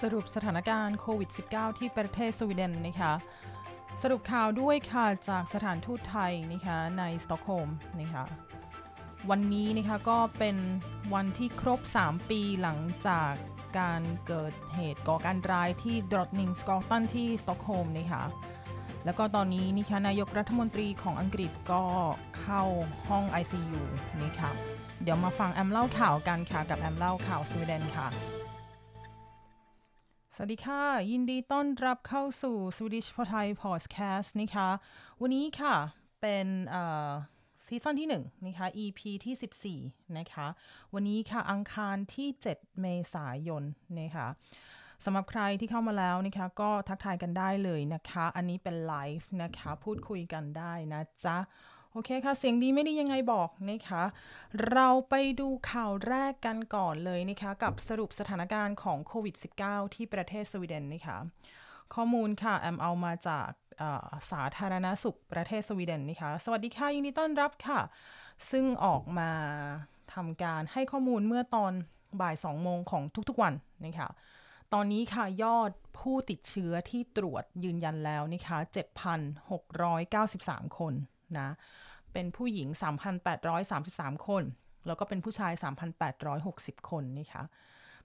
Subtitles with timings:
[0.00, 3.12] สรุปสถานการณ์โควิด -19 ที่ประเทศสวีเดนนะคะ
[4.02, 7.70] สรุปข่าวด้วยค่ะจากสถานทูตไทยนะคะในสตอกโฮล์ม
[8.00, 8.24] นะคะ
[9.30, 10.56] วันนี้นะคะก็เป็น
[11.14, 13.32] วันที่ครบ 3 ปีหลังจาก
[13.78, 18.24] การเกิดเหตุก่อการร้ายที่ Drottninggatan ที่สตอกโฮล์มนะคะ
[19.04, 21.82] แล้วก็ตอนนี้นะคะนายกรัฐมนตรีของอังกฤษก็
[22.40, 22.62] เข้า
[23.08, 23.82] ห้อง ICU
[24.20, 24.50] นี่ค่ะ
[25.02, 28.08] เดี๋ยวมาฟังแอมเล่าข่าวกันค่ะกับแอมเล่าข่าวสวีเดนค่ะ
[30.36, 34.68] สวัสดีค่ะ ยินดีต้อนรับเข้าสู่ Swedish for Thai Podcast นะคะ
[35.20, 35.74] วันนี้ค่ะ
[36.20, 36.46] เป็น
[37.66, 40.46] ซีซั่นที่1นะคะ EP ที่ 14 นะคะ
[40.94, 43.62] วันนี้ค่ะ อังคารที่ 7 เมษายน
[44.00, 44.26] นะคะ
[45.04, 51.36] สำหรับใครที่เข้ามาแล้วนะคะ ก็ทักทายกันได้เลยนะคะ อันนี้เป็นไลฟ์นะคะ พูดคุยกันได้นะจ๊ะ
[51.94, 54.02] โอเคค่ะ เสียงดีไม่ดียังไงบอกนะคะ
[54.72, 61.18] เราไปดูข่าวแรกกันก่อนเลยนะคะ กับสรุปสถานการณ์ของโควิด -19 ที่ประเทศสวีเดนนะคะ
[61.94, 63.48] ข้อมูลค่ะ แอมเอามาจาก
[64.30, 67.80] สาธารณสุขประเทศสวีเดนนะคะ สวัสดีค่ะ ยินดีต้อนรับค่ะ
[68.50, 69.30] ซึ่งออกมา
[70.14, 71.72] ทำการให้ข้อมูลเมื่อตอน
[72.20, 73.54] บ่าย2โมงของทุกๆวัน
[73.86, 74.08] นะคะ
[74.72, 78.58] ตอนนี้ค่ะยอดผู้ติดเชื้อที่ตรวจยืนยันแล้วนะคะ
[79.88, 80.94] 7,693 คน
[81.40, 81.48] นะ
[82.12, 82.68] เป็นผู้หญิง
[83.46, 84.44] 3,833 คน
[84.86, 85.52] แล้วก็เป็นผู้ชาย
[86.20, 87.42] 3,860 คนนะคะ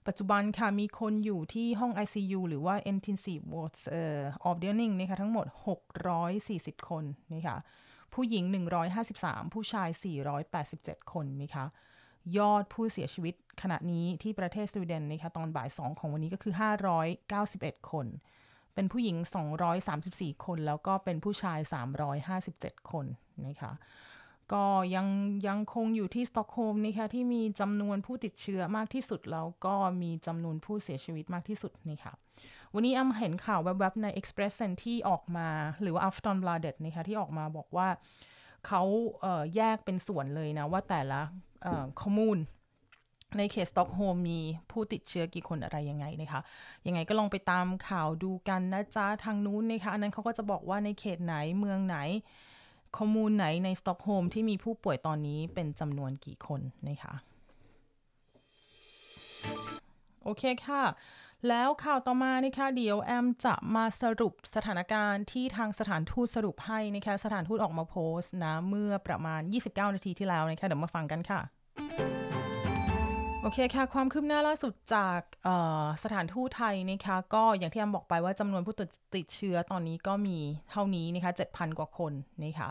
[0.06, 5.46] ปัจจุบันค่ะ มีคนอยู่ที่ห้อง ICU หรือว่า Intensive Wards เอ่อ Avdelning นะคะทั้งหมด
[6.16, 7.04] 640 คน
[7.34, 7.56] นะคะ
[8.14, 8.44] ผู้หญิง
[8.98, 9.88] 153 ผู้ชาย
[10.50, 11.64] 487 คนนะคะ
[12.38, 16.54] ยอดผู้เสียชีวิตขณะนี้ที่ประเทศสวีเดนนะคะตอนบ่าย 2 ของวันนี้ก็คือ
[17.22, 18.06] 591 คน
[18.78, 19.16] เป็นผู้หญิง
[19.80, 21.58] 234 คน แล้วก็เป็นผู้ชาย
[22.24, 23.06] 357 คน
[23.46, 23.72] นะคะ
[24.52, 25.06] ก็ยัง
[25.46, 32.12] ยังคงอยู่ที่สตอกโฮล์มนะคะที่มีจำนวนผู้ติดเชื้อมากที่สุด แล้วก็มีจำนวนผู้เสียชีวิตมากที่สุดนี่ค่ะ
[32.74, 35.48] วันนี้อ้ำเห็นข่าวแวบๆใน Expressen ที่ออกมา
[35.82, 37.88] หรือว่า Afton Bladet นะคะที่ออกมาบอกว่า
[38.66, 38.82] เขา
[39.20, 41.20] เแยกเป็นส่วนเลยนะ ว่าแต่ละ
[42.00, 42.38] ข้อมูล
[43.36, 44.40] ในเขตสตอกโฮล์มมี
[44.70, 46.40] ผู้ติดเชื้อกี่คนอะไรยังไงนะคะ
[46.86, 51.96] ยังไงก็ลองไปตามข่าวดูกันนะจ๊ะ ทางนู้นนะคะอันนั้นเขาก็จะบอกว่าในเขตไหนเมืองไหน
[52.96, 57.14] ข้อมูลไหนในสต็อกโฮล์มที่มีผู้ป่วยตอนนี้เป็นจำนวนกี่คนนะคะ
[60.24, 60.82] โอเคค่ะ
[61.48, 71.40] แล้วข่าวต่อมานะคะ เดี๋ยวแอมจะมาสรุปสถานการณ์ที่ทางสถานทูตสรุปให้นะคะ สถานทูตออกมาโพสต์นะ เมื่อประมาณ 29 นาทีที่แล้วนะคะ เดี๋ยวมาฟังกันค่ะ
[73.42, 75.20] โอเคค่ะ ความคืบหน้าล่าสุดจาก
[76.02, 78.74] สถานทูตไทยนะคะก็อย่างที่แอมบอกไปว่าจำนวนผู้
[79.16, 80.38] ติดเชื้อตอนนี้ก็มี
[80.70, 82.12] เท่านี้นะคะ7,000 กว่าคน
[82.44, 82.70] นะคะ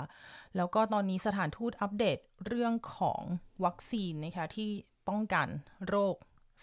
[0.56, 2.18] แล้วก็ตอนนี้สถานทูตอัปเดต
[2.48, 3.22] เรื่องของ
[3.66, 4.70] วัคซีนนะคะที่
[5.10, 5.48] ป้องกัน
[5.88, 6.16] โรค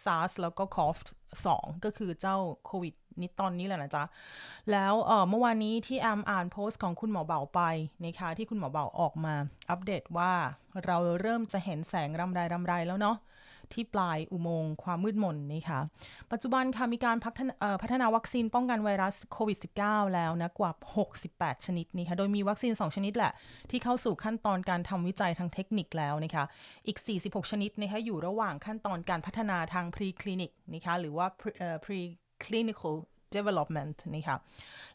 [0.05, 0.97] SARS แล้วก็ CoV
[1.43, 4.05] 2ก็คือเจ้าโควิดนี้ตอนนี้แหละนะจ๊ะ
[4.71, 4.95] แล้ว
[5.29, 7.61] เมื่อวานนี้ที่แอมอ่านโพสต์ของคุณหมอเบาไป
[8.05, 9.35] นะคะที่คุณหมอเบาออกมา
[9.71, 10.33] อัปเดตว่า
[10.85, 13.19] เราเริ่มจะเห็นแสงรำไรรำไรแล้วเนาะ
[13.73, 15.81] ที่ปลายอุโมงค์ความมืดมนนะคะ
[16.33, 20.73] ปัจจุบันค่ะมีการพัฒนาพัฒนาวัคซีนป้องกันไวรัสโควิด -19 แล้วนะกว่า
[21.19, 23.33] 68 ชนิดนี่ค่ะโดยมีวัคซีน 2 ชนิดแหละ
[23.71, 26.45] ที่เข้าสู่ขั้นตอนการทำวิจัยทางเทคนิคแล้วนะคะ
[26.87, 31.27] อีก 46 ชนิดนะคะอยู่ระหว่างขั้นตอนการพัฒนาทางพรีคลินิกนะคะหรือว่า
[31.85, 32.01] pre
[32.45, 32.95] clinical
[33.39, 34.37] development นี่ค่ะ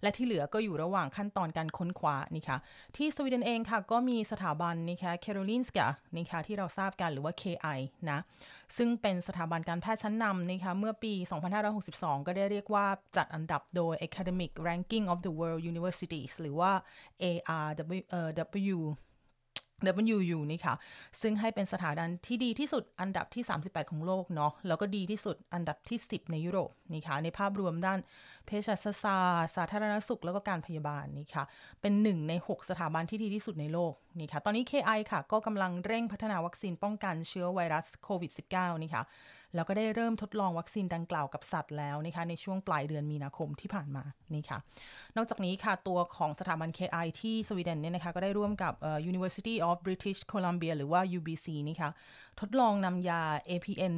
[0.02, 2.58] และที่เหลือก็อยู่ระหว่างขั้นตอนการค้นคว้านี่ค่ะ
[2.98, 7.80] ที่สวีเดนเองค่ะก็มีสถาบันนี่ค่ะ Karolinska นี่ค่ะที่เราทราบกันหรือว่า KI
[8.10, 8.20] นะ
[8.78, 11.14] ซึ่งเป็นสถาบันการแพทย์ชั้นนำนี่ค่ะเมื่อปี
[11.70, 12.86] 2562 ก็ได้เรียกว่า
[13.18, 16.72] จัดอันดับโดย Academic Ranking of the World Universities หรือว่า
[17.24, 18.80] ARW
[20.16, 20.74] WU นี่ค่ะ
[21.22, 28.00] ซึ่งให้เป็นสถาบันที่ดีที่สุดอันดับที่ 38 ของโลกเนาะ แล้วก็ดีที่สุดอันดับที่ 10 ในยุโรปนี่ค่ะ ในภาพรวมด้าน
[28.46, 31.44] เภสัชศาสตร์สาธารณสุข แล้วก็การพยาบาลนี่ค่ะ
[31.82, 39.04] เป็นหนึ่งใน 6 สถาบันที่ดีที่สุดในโลกนี่ค่ะ ตอนนี้ KI ค่ะ ก็กำลังเร่งพัฒนาวัคซีนป้องกันเชื้อไวรัสโควิด -19 นี่ค่ะ
[39.56, 44.04] แล้วก็ได้เริ่มทดลองวัคซีนดังกล่าวกับสัตว์แล้วนะคะในช่วงปลายเดือนมีนาคมที่ผ่านมา
[44.34, 44.60] นี่ค่ะ
[45.16, 48.74] นอกจากนี้ค่ะตัวของสถาบัน KI ที่สวีเดนเนี่ยนะคะก็ได้ร่วมกับ
[49.12, 51.90] University of British Columbia หรือว่า UBC นี่ค่ะ
[52.40, 53.96] ทดลองนำยา APN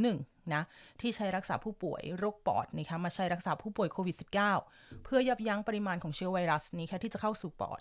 [0.00, 0.62] 01นะ
[1.00, 7.80] ที่ใช้รักษาผู้ป่วยโรคปอดนะคะมาใช้รักษาผู้ป่วยโควิด -19 เพื่อยับยั้งปริมาณของเชื้อไวรัสนี้ค่ะที่จะเข้าสู่ปอด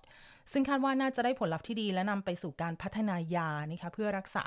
[0.52, 4.46] ซึ่งคาดว่าน่าจะได้ผลลัพธ์ที่ดีและนำไปสู่การพัฒนายานะคะเพื่อรักษา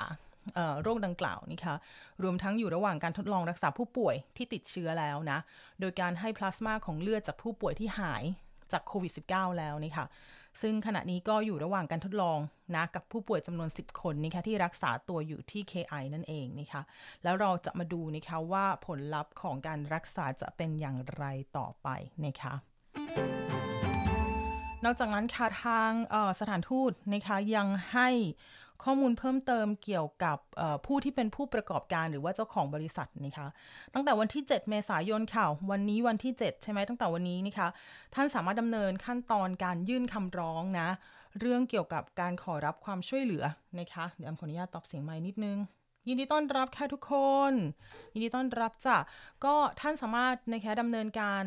[0.81, 1.75] โรคดังกล่าวนี่ค่ะ
[2.23, 5.39] รวมทั้งอยู่ระหว่างการทดลองรักษาผู้ป่วยที่ติดเชื้อแล้วนะ
[5.79, 8.23] โดยการให้พลาสมาของเลือดจากผู้ป่วยที่หาย
[8.71, 10.07] จากโควิด -19 แล้วนี่ค่ะ
[10.61, 12.39] ซึ่งขณะนี้ก็อยู่ระหว่างการทดลอง
[12.75, 16.81] นะกับผู้ป่วยจำนวน 10 คนนะคะที่รักษาตัวอยู่ที่ KI นั่นเองนะคะ
[17.23, 21.25] แล้วเราจะมาดูนะคะว่าผลลัพธ์ของการรักษาจะเป็นอย่างไร
[21.57, 21.87] ต่อไป
[22.25, 22.53] นะคะ
[24.85, 25.91] นอกจากนั้นค่ะทาง
[26.39, 28.09] สถานทูตนะคะยังให้
[28.83, 30.37] ข้อมูลเพิ่มเติมเกี่ยวกับ
[30.85, 33.47] ผู้ที่เป็นผู้ประกอบการหรือว่าเจ้าของบริษัทนะคะ
[33.93, 37.67] ตั้งแต่วันที่ 7 เมษายนค่ะ วันนี้วันที่ 7 ใช่ไหมตั้งแต่วันนี้นะคะ
[38.15, 40.89] ท่านสามารถดำเนินขั้นตอนการยื่นคำร้องนะ
[41.39, 43.43] เรื่องเกี่ยวกับการขอรับความช่วยเหลือ
[43.79, 45.57] นะคะ เดี๋ยวขออนุญาตตอบเสียงใหม่นิดนึง
[46.07, 47.13] ยินดีต้อนรับค่ะทุกค
[47.51, 47.53] น
[48.13, 48.97] ยินดีต้อนรับจ้ะ
[49.45, 51.43] ก็ท่านสามารถนะคะดำเนินการ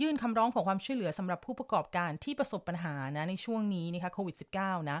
[0.00, 4.98] ยื่นคำร้องขอความช่วยเหลือสำหรับผู้ประกอบการที่ประสบปัญหานะในช่วงนี้นะคะโควิด -19 นะ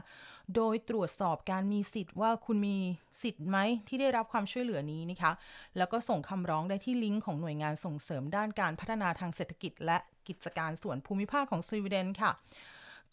[0.54, 2.76] โดยตรวจสอบการมีสิทธิ์ว่าคุณมี
[3.22, 3.58] สิทธิ์ไหม
[3.88, 5.32] ที่ได้รับความช่วยเหลือนี้นะคะ
[5.76, 9.98] แล้วก็ส่งคำร้องได้ที่ลิงก์ของหน่วยงานส่งเสริมด้านการพัฒนาทางเศรษฐกิจ และ
[10.28, 12.32] กิจการส่วนภูมิภาคของสวีเดนค่ะ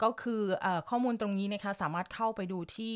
[0.02, 2.94] ก็คืออข้อมูลตรงนี้นะคะสามารถเข้าไปดูที่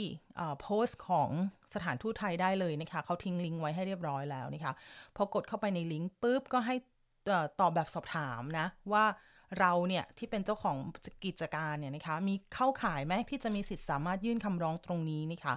[0.61, 1.31] โพสต์ของ
[1.75, 4.73] สถานทูตไทยได้เลยนะคะเขาทิ้งลิงก์ไว้ให้เรียบร้อยแล้วนะคะ
[5.17, 6.75] พอกดเข้าไปในลิงก์ปุ๊บก็ให้
[7.61, 9.05] ตอบแบบสอบถามนะว่า
[9.61, 10.77] เราเนี่ยที่เป็นเจ้าของ
[11.25, 15.55] กิจการเนี่ยนะคะมีเข้าข่ายไหมที่จะมีสิทธิ์สามารถยื่นคำร้องตรงนี้นะคะ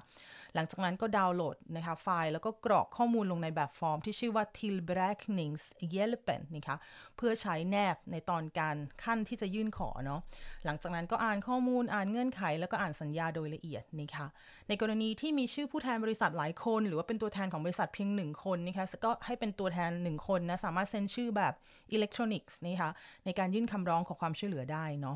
[0.58, 5.64] หลังจากนั้นก็ดาวน์โหลดนะคะไฟล์แล้วก็กรอกข้อมูลลงในแบบฟอร์มที่ชื่อว่า t i l b r a k n i n g s
[5.94, 6.78] Hjälpen นะคะ
[7.18, 10.20] เพื่อใช้แนบในตอนการขั้นที่จะยื่นขอเนาะ
[10.66, 14.28] หลังจากนั้นก็อ่านข้อมูลอ่านเงื่อนไข แล้วก็อ่านสัญญาโดยละเอียดนะคะ
[14.68, 21.54] ในกรณีที่มีชื่อผู้แทนบริษัทหลายคน หรือว่าเป็นตัวแทนของบริษัทเพียงหนึ่งคนนะคะก็ให้เป็นตัวแทนหนึ่งคนนะสามารถเซ็นชื่อแบบ
[21.92, 22.92] อิเล็กทรอนิกส์นะคะ
[23.26, 25.16] ในการยื่นคำร้องขอความช่วยเหลือได้เนาะ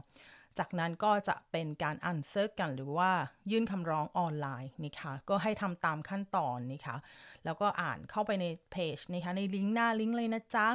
[0.59, 3.12] จากนั้นก็จะเป็นการอันเซิร์กันหรือว่า
[3.51, 6.98] ยื่นคำร้องออนไลน์นะคะก็ให้ทำตามขั้นตอนนะคะ
[7.45, 10.68] แล้วก็อ่านเข้าไปในเพจนะคะในลิงก์หน้าลิงก์เลยนะจ๊ะ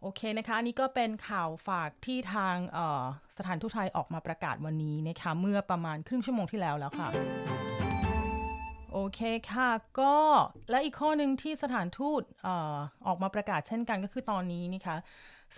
[0.00, 2.56] โอเคนะคะนี่ก็เป็นข่าวฝากที่ทาง
[3.36, 7.08] สถานทูตไทยออกมาประกาศวันนี้นะคะเมื่อประมาณครึ่งชั่วโมงที่แล้วแล้วค่ะ
[8.92, 9.20] โอเค
[9.52, 9.70] ค่ะ
[10.00, 10.16] ก็
[10.70, 12.48] และอีกข้อหนึ่งที่สถานทูตอ
[13.06, 14.96] ออกมาประกาศเช่นกันก็คือตอนนี้นะคะ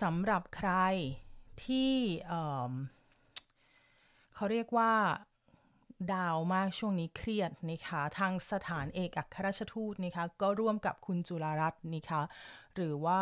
[0.01, 0.71] สำหรับใคร
[1.65, 1.91] ที่
[4.39, 4.93] เขาเรียกว่า
[6.13, 12.21] ดาวมากช่วงนี้เครียดนะคะทางสถานเอกอัครราชทูตนะคะก็ร่วมกับคุณจุลรัตน์นะคะ
[12.75, 13.21] หรือว่า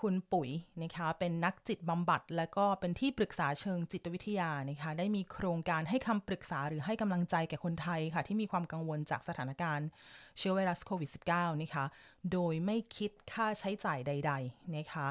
[0.00, 0.50] คุณปุ๋ย
[0.82, 9.88] นะคะเป็นนักจิตบำบัด และก็เป็นที่ปรึกษาเชิงจิตวิทยานะคะได้มีโครงการให้คำปรึกษาหรือให้กำลังใจแก่คนไทยค่ะ ที่มีความกังวลจากสถานการณ์
[10.38, 11.84] เชื้อไวรัสโควิด -19 นะคะ
[12.32, 15.08] โดยไม่คิดค่าใช้จ่ายใด ๆ นะคะ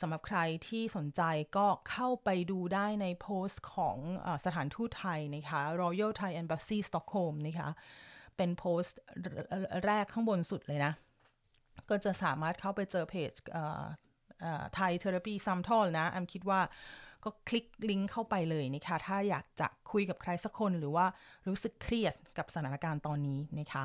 [0.00, 0.38] สำหรับใคร
[0.68, 1.22] ที่สนใจ
[1.56, 7.68] ก็เข้าไปดูได้ในโพสต์ของสถานทูตไทยนะคะ Royal Thai Embassy Stockholm นะคะ
[8.36, 8.98] เป็นโพสต์
[9.84, 10.92] แรกข้างบนสุดเลยนะ
[11.90, 13.32] ก็จะสามารถเข้าไปเจอเพจ
[14.74, 16.60] Thai terapisamtal นะแอมคิดว่า
[17.24, 21.06] ก็คลิกลิงก์เข้าไปเลยนะคะ ถ้าอยากจะคุยกับใครสักคนหรือว่า
[21.48, 23.74] รู้สึกเครียดกับสถานการณ์ตอนนี้นะค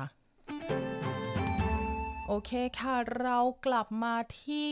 [2.34, 4.68] โอเคค่ะ เรากลับมาที่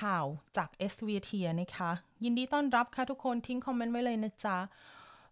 [0.00, 0.26] ข่าว
[0.56, 1.30] จาก SVT
[1.60, 1.90] นะคะ
[2.24, 4.58] ยินดีต้อนรับค่ะทุกคนทิ้งคอมเมนต์ไว้เลยนะจ๊ะ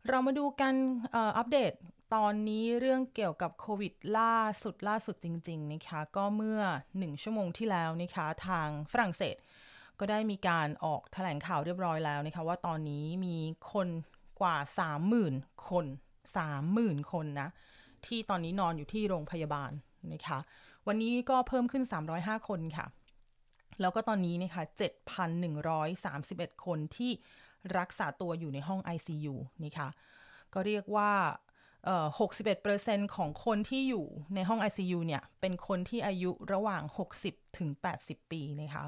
[0.08, 0.74] เรามาดูกัน
[1.16, 1.72] อัปเดต
[2.14, 6.60] ตอนนี้เรื่องเกี่ยวกับโควิดล่าสุดล่าสุดจริง ๆ นะคะ ก็เมื่อ
[6.92, 9.36] 1 ชั่วโมงที่แล้วนะคะ ทางฝรั่งเศส
[9.98, 13.36] ก็ได้มีการออกแถลงข่าวเรียบร้อยแล้วนะคะ ว่าตอนนี้มี
[13.72, 13.88] คน
[14.40, 14.56] กว่า
[15.12, 15.86] 30,000 คน
[16.48, 17.48] 30,000 คนนะ
[18.06, 19.70] ที่ตอนนี้นอนอยู่ที่โรงพยาบาล
[20.14, 20.40] นะคะ
[20.86, 21.84] วันนี้ก็เพิ่มขึ้น
[22.16, 22.86] 305 คนค่ะ
[23.80, 24.62] แล้วก็ตอนนี้นะคะ
[25.84, 27.12] 7,131 คนที่
[27.78, 29.88] รักษาตัวอยู่ในห้อง ICU นะคะ
[30.54, 31.10] ก็เรียกว่า
[32.28, 36.82] 61%ของคนที่อยู่ในห้อง ICU เนี่ย เป็นคนที่อายุระหว่าง
[37.20, 38.84] 60 ถึง 80 ปีนะคะ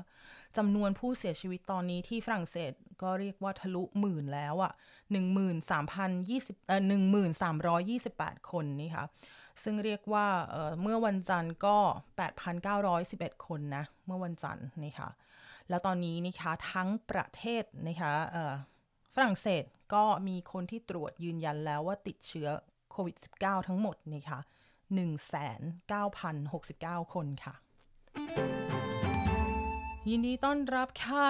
[0.56, 4.72] จำนวนผู้เสียชีวิตตอนนี้ที่ฝรั่งเศสก็เรียกว่าทะลุหมื่นแล้วอะ่ะ
[5.10, 6.82] 13,020เอ่อ
[7.86, 9.04] 1328 คนนี่ค่ะ
[9.64, 10.26] ซึ่งเรียกว่า
[10.82, 11.76] เมื่อวันจันทร์ก็
[12.62, 15.08] 8,911 คนนะ เมื่อวันจันทร์นี่ค่ะ
[15.68, 18.12] แล้วตอนนี้นะคะทั้งประเทศนะคะ
[19.14, 22.48] ฝรั่งเศสก็มีคนที่ตรวจยืนยันแล้วว่าติดเชื้อ
[22.90, 24.40] โควิด -19 ทั้งหมดนี่ค่ะ
[25.96, 27.54] 1,969 คนค่ะ
[30.06, 31.22] ยินดีต้อนรับค่ะ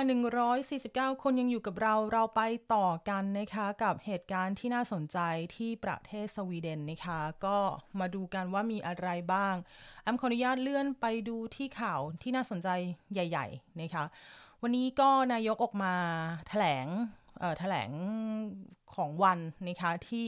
[0.59, 2.43] 149 คนยังอยู่กับเรา เราไป
[2.75, 5.19] ต่อกันนะคะกับเหตุการณ์ที่น่าสนใจ
[5.57, 7.59] ที่ประเทศสวีเดนนะคะ ก็
[8.01, 9.55] มาดูกันว่ามีอะไรบ้าง
[10.03, 12.69] แอมขออนุญาตเลื่อนไปดูที่ข่าวที่น่าสนใจ
[13.13, 14.05] ใหญ่ ๆ นะคะ
[14.63, 15.95] วันนี้ก็นายกออกมา
[16.49, 16.87] แถลง
[17.61, 17.91] แถลง
[18.95, 20.25] ของวันนะคะที่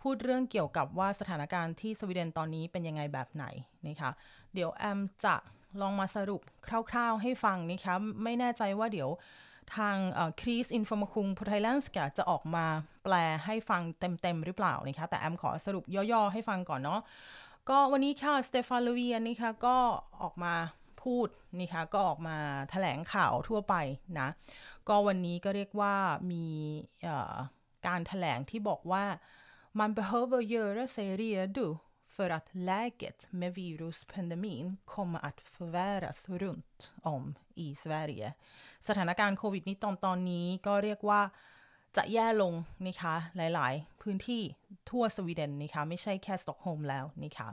[0.00, 3.44] พูดเรื่องเกี่ยวกับว่าสถานการณ์ที่สวีเดนตอนนี้เป็นยังไงแบบไหน
[3.86, 4.10] นะคะ
[4.54, 5.36] เดี๋ยวแอมจะ
[5.80, 6.40] ลองมาสรุป
[6.90, 9.10] คร่าวๆให้ฟังนะคะไม่แน่ใจว่าเดี๋ยว
[9.76, 9.96] ทาง
[10.40, 12.66] คริสอินฟอร์มคุงพุทไทแลนส์จะออกมา
[13.04, 17.00] แปลให้ฟังเต็มๆหรือเปล่านะคะแต่แอมขอสรุปย่อๆให้ฟังก่อนเนาะ
[17.70, 19.76] ก็วันนี้ค่ะสเตฟานลูเวียนนี่ค่ะก็
[20.22, 20.54] ออกมา
[21.02, 22.36] พูดนี่ค่ะก็ออกมา
[22.70, 23.74] แถลงข่าวทั่วไป
[24.18, 24.28] นะ
[24.88, 25.94] ก็วันนี้ก็เรียกว่า
[26.32, 26.44] มี
[27.86, 29.04] การแถลงที่บอกว่า
[29.78, 31.66] man behöver göra sig redo
[32.19, 38.33] för att läget med viruspandemin kommer att förvärras runt om i Sverige
[38.87, 41.21] สถานการณ์โควิดนี้ตอนตอนนี้ก็เรียกว่า
[41.97, 42.53] จะแย่ลง
[42.85, 44.41] นะคะหลายๆ พื้นที่
[44.89, 47.47] ทั่วสวีเดนนะคะไม่ใช่แค่สต็อกโฮล์มแล้วนะคะ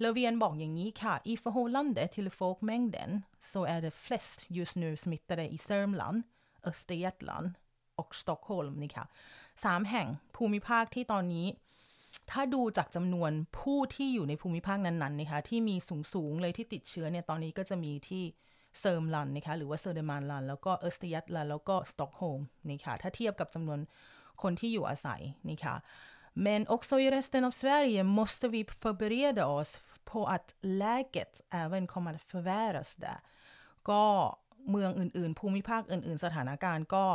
[0.00, 3.10] เลเวียนบอกอย่างนี้ค่ะ i förhållande till folkmängden
[3.52, 6.18] så är det flest just nu smittade i Sörmland,
[6.70, 7.48] Östergötland
[8.00, 9.04] och Stockholm นะคะ
[9.64, 11.46] สามแห่งภูมิภาคที่ตอนนี้
[12.31, 15.75] ถ้าดูจากจำนวนผู้ที่อยู่ในภูมิภาคนั้นๆนะคะที่มี
[16.13, 18.23] สูง ๆ เลยที่ติดเชื้อเนี่ยตอนนี้ก็จะมีที่
[18.79, 23.79] Sörmland นะคะหรือว่า Södermanland แล้วก็ Östergötland แล้วก็ Stockholm นะคะถ้าเทียบกับจำนวน
[24.41, 25.75] คนที่อยู่อาศัยนะคะ
[26.45, 29.69] Men också i resten av Sverige måste vi förbereda oss
[30.11, 33.19] på att läget även kommer att förvärras där
[33.89, 34.03] ก็
[34.69, 37.05] เมืองอื่นๆ ภูมิภาคอื่นๆ สถานการณ์ก็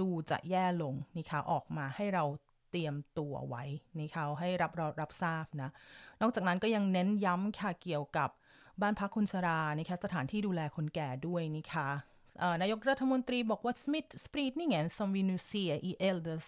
[0.00, 2.24] ดูจะแย่ลงนะคะออกมาให้เรา
[2.72, 3.64] เตรียมตัวไว้
[4.00, 5.70] นะคะให้รับรรับทราบนะ
[6.20, 8.30] นอกจากนั้นก็ยังเน้นย้ำค่ะเกี่ยวกับ
[8.80, 11.88] บ้านพักคนชรานะคะสถานที่ดูแลคนแก่ด้วยนะคะ
[12.60, 16.46] นายกรัฐมนตรีบอกว่า smittspridningen som vi nu ser i äldres,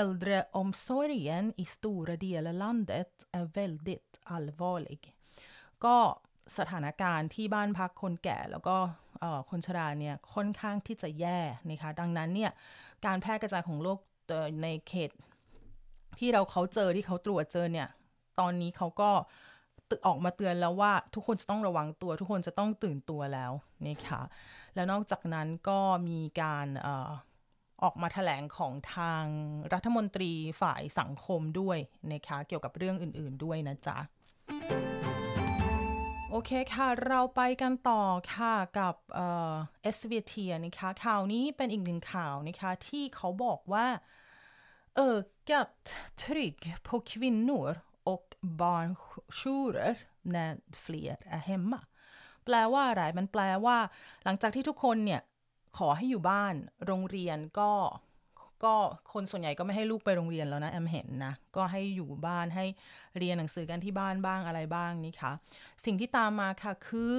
[0.00, 5.02] äldreomsorgen i stora delar landet är väldigt allvarlig
[5.84, 5.96] ก็
[6.58, 8.76] สถานการณ์ที่บ้านพักคนแก่แล้วก็
[9.50, 12.52] คนชราเนี่ยค่อนข้างที่จะแย่นะคะดังนั้นเนี่ย
[13.06, 13.98] การแพร่กระจายของโรค
[14.62, 15.10] ในเขต
[16.18, 17.88] ที่เราเขาเจอที่เขาตรวจเจอเนี่ย
[18.40, 19.10] ตอนนี้เขาก็
[20.06, 23.52] ออกมาเตือนแล้วว่าทุกคนจะต้องระวังตัว ทุกคนจะต้องตื่นตัวแล้ว
[23.88, 24.20] นะคะ
[24.74, 26.66] แล้วนอกจากนั้นก็มีการ
[27.82, 29.24] ออกมาถแถลงของทาง
[29.72, 31.78] รัฐมนตรีฝ่ายสังคมด้วย
[32.12, 33.98] นะคะเกี่ยวกับเรื่องอื่น ๆด้วยนะจ๊ะ
[36.30, 38.02] โอเคค่ะ เราไปกันต่อ
[38.34, 39.54] ค่ะกับเอ่อ
[39.96, 40.34] SVT
[40.64, 43.86] นะคะข่าวนี้เป็นอีกหนึ่งข่าวนะคะที่เขาบอกว่า
[45.00, 47.80] ökat tryck på kvinnor
[48.12, 50.52] och barnjourer när
[50.84, 51.80] fler är hemma
[52.44, 53.78] แปลว่าอะไร มันแปลว่า
[54.24, 55.20] หลังจากที่ทุกคนเนี่ย
[55.78, 56.54] ขอให้อยู่บ้าน
[56.86, 57.72] โรงเรียนก็
[58.64, 58.74] ก็
[59.12, 62.64] คนส่วนใหญ่ก็ไม่ให้ลูกไปโรงเรียนแล้วนะแอมเห็นนะ ก็ให้อยู่บ้านให้
[63.18, 65.32] เรียนหนังสือกันที่บ้านบ้างอะไรบ้างนี่ค่ะ
[65.84, 67.18] สิ่งที่ตามมาค่ะคือ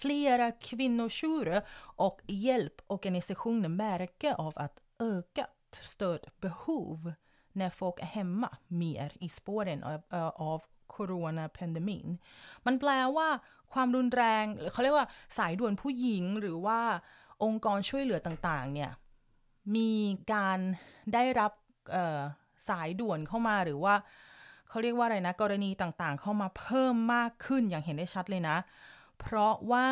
[0.00, 1.62] Flera kvinnojourer
[2.04, 7.12] och hjälporganisationer märker av att ökat stödbehov
[7.52, 10.02] när folk är hemma mer i spåren av,
[10.36, 12.08] av coronapandemin
[12.66, 13.28] มันแปลว่า
[13.72, 16.80] ความรุนแรงหรือเขาเรียกว่าสายด่วนผู้หญิงหรือว่า
[17.44, 18.90] องค์กรช่วยเหลือต่างๆ เนี่ย
[19.76, 19.90] มี
[20.32, 20.58] การ
[21.14, 21.52] ได้รับ
[22.68, 23.94] สายด่วนเข้ามาหรือว่า
[24.68, 28.56] เขาเรียกว่าอะไรนะ กรณีต่างๆ เข้ามาเพิ่มมากขึ้นอย่างเห็นได้ชัดเลยนะ
[29.20, 29.86] เพราะว่า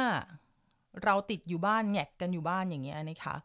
[1.05, 3.37] เราติดอยู่บ้านแงกกันอยู่บ้านอย่างเงี้ยนะคะ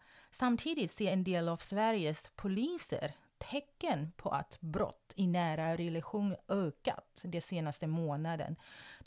[0.42, 7.22] samtidigt ser en del av Sveriges poliser tecken på att brott i nära relation ökat
[7.24, 8.56] de senaste månaden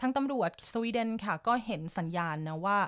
[0.00, 2.78] ทางตำรวจสวีเดนค่ะก็เห็นสัญญาณนะว่า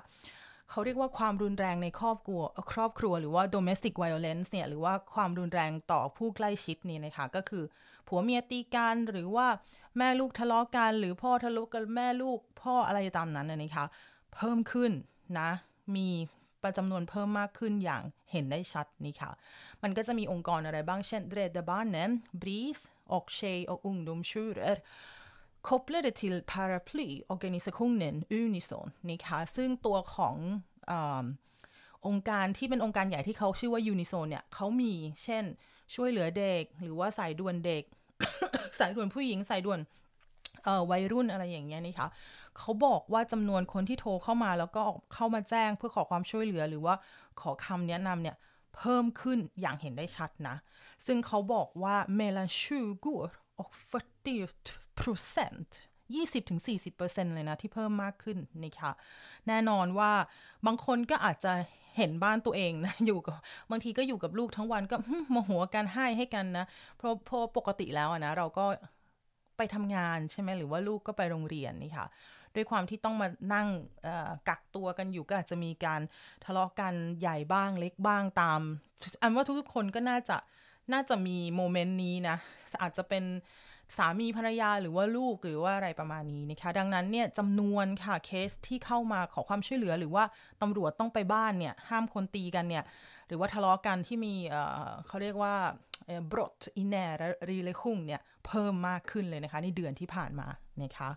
[0.70, 2.42] เขาเรียกว่าความรุนแรงในครอบครัว
[2.72, 7.64] ครอบครัวหรือว่า domestic violence เนี่ยหรือว่าความรุนแรงต่อผู้ใกล้ชิดนี่นะคะก็คือ
[8.08, 9.46] ผัวเมียตีกันหรือว่า
[9.96, 13.84] แม่ลูกทะเลาะกันหรือพ่อทะเลาะกันแม่ลูกพ่ออะไรตามนั้นนะคะ
[14.34, 14.92] เพิ่มขึ้น
[15.38, 15.50] นะ
[15.96, 16.08] มี
[16.64, 18.02] ประจำนวนเพิ่มมากขึ้นอย่าง
[18.32, 19.30] เห็นได้ชัดนี่ค่ะ
[19.82, 22.12] มันก็จะมีองค์กรอะไรบ้างเช่น Rädda Barnen,
[22.42, 22.78] BRIS
[23.14, 24.76] och Tjej och ungdomsjourer
[25.68, 30.36] kopplade till paraplyorganisationen Unison นี่ค่ะ ซึ่งตัวของ
[30.90, 30.92] อ
[32.06, 34.92] องค์การที่เป็นองค์การใหญ่ที่เขาชื่อว่า Unison เนี่ยเขามี
[35.24, 35.44] เช่น
[35.94, 37.84] ช่วยเหลือเด็ก หรือว่าสายด่วนเด็ก
[38.78, 39.80] สายด่วนผู้หญิงสายด่วน
[40.90, 42.08] วัยรุ่นอะไรอย่างเงี้ยนี่ค่ะ
[42.58, 44.82] เขาบอกว่าจำนวนคนที่โทรเข้ามาแล้วก็
[45.14, 46.94] เข้ามาแจ้งเพื่อขอความช่วยเหลือ หรือว่า
[47.40, 48.36] ขอคำแนะนำเนี่ย
[48.76, 50.56] เพิ่มขึ้นอย่างเห็นได้ชัดนะ
[51.06, 52.50] ซึ่งเขาบอกว่า mellan
[52.94, 55.70] 20 och 40 procent
[56.14, 58.92] 20-40%เลยนะ ที่เพิ่มมากขึ้นนะคะ
[59.48, 60.12] แน่นอนว่า
[60.66, 61.52] บางคนก็อาจจะ
[61.96, 63.36] เห็นบ้านตัวเองนะอยู่กับ
[63.70, 64.96] บางทีก็อยู่กับลูกทั้งวันก็
[65.30, 66.66] โมโหกันให้ให้กันนะ
[66.98, 68.66] เพราะพอปกติแล้วนะเราก็
[69.60, 72.06] ไปทำงานใช่ไหมหรือว่าลูกก็ไปโรงเรียนนี่ค่ะ
[72.54, 73.68] ด้วยความที่ต้องมานั่ง
[74.48, 76.00] กักตัวกันอยู่ก็อาจจะมีการ
[76.44, 78.60] ทะเลาะกันใหญ่บ้างเล็กบ้างตาม
[79.22, 80.36] อันว่าทุกๆคนก็น่าจะ
[80.92, 82.36] น่าจะมี moment นี้นะ
[82.82, 83.24] อาจจะเป็น
[83.96, 90.24] สามีภรรยาหรือว่าลูกหรือว่าอะไรประมาณนี้นะคะ ดังนั้นเนี่ยจำนวนค่ะเคสที่เข้ามาขอความช่วยเหลือ หรือว่า
[90.62, 92.84] ตำรวจต้องไปบ้านเนี่ยห้ามคนตีกันเนี่ย
[93.30, 94.34] หรือว่าทะเลาะกันที่มี
[95.06, 95.54] เขาเรียกว่า
[96.30, 100.48] brott i nära relation เนี่ยเพิ่มมากขึ้นเลยนะคะ ในเดือนที่ผ่านมา
[100.82, 101.10] นะคะ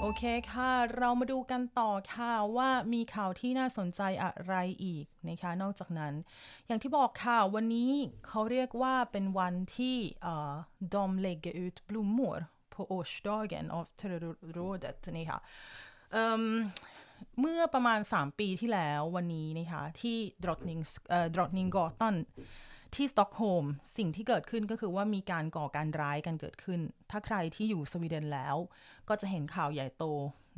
[0.00, 6.14] โอเคค่ะ เรามาดูกันต่อค่ะว่ามีข่าวที่น่าสนใจอะไรอีกนะคะ นอกจากนั้น
[6.66, 7.90] อย่างที่บอกค่ะ วันนี้
[8.26, 9.96] เขาเรียกว่าเป็นวันที่
[10.94, 12.36] de lägger ut blommor
[12.74, 15.40] på årsdagen av terrorrådet นะคะ
[17.40, 20.78] เมื่อประมาณ 3 ปีที่แล้ววันนี้นะคะที่ดรอตนิง
[21.34, 22.16] ดรอตนิงกอตัน
[22.94, 28.56] ที่สต็อกโฮล์มสิ่งที่เกิดขึ้นก็คือว่ามีการก่อการร้ายกันเกิดขึ้น ถ้าใครที่อยู่สวีเดนแล้ว
[29.08, 30.04] ก็จะเห็นข่าวใหญ่โต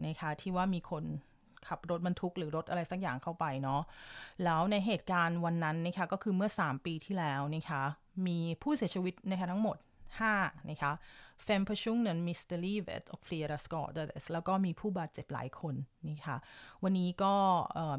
[0.06, 1.04] นะคะที่ว่ามีคน
[1.68, 3.80] ขับรถบรรทุกหรือรถอะไรสักอย่างเข้าไปเนาะ
[4.44, 7.82] แล้วในเหตุการณ์วันนั้นนะคะก็คือเมื่อ 3 ปีที่แล้วนะคะ
[8.26, 9.76] มีผู้เสียชีวิตนะคะทั้งหมด
[10.22, 10.92] 5นะคะ
[11.46, 15.74] fem personer miste livet och flera skadades แล้วก็มีผู้บาดเจ็บหลายคน
[16.08, 16.36] นี่ค่ะ
[16.82, 17.34] วันนี้ก็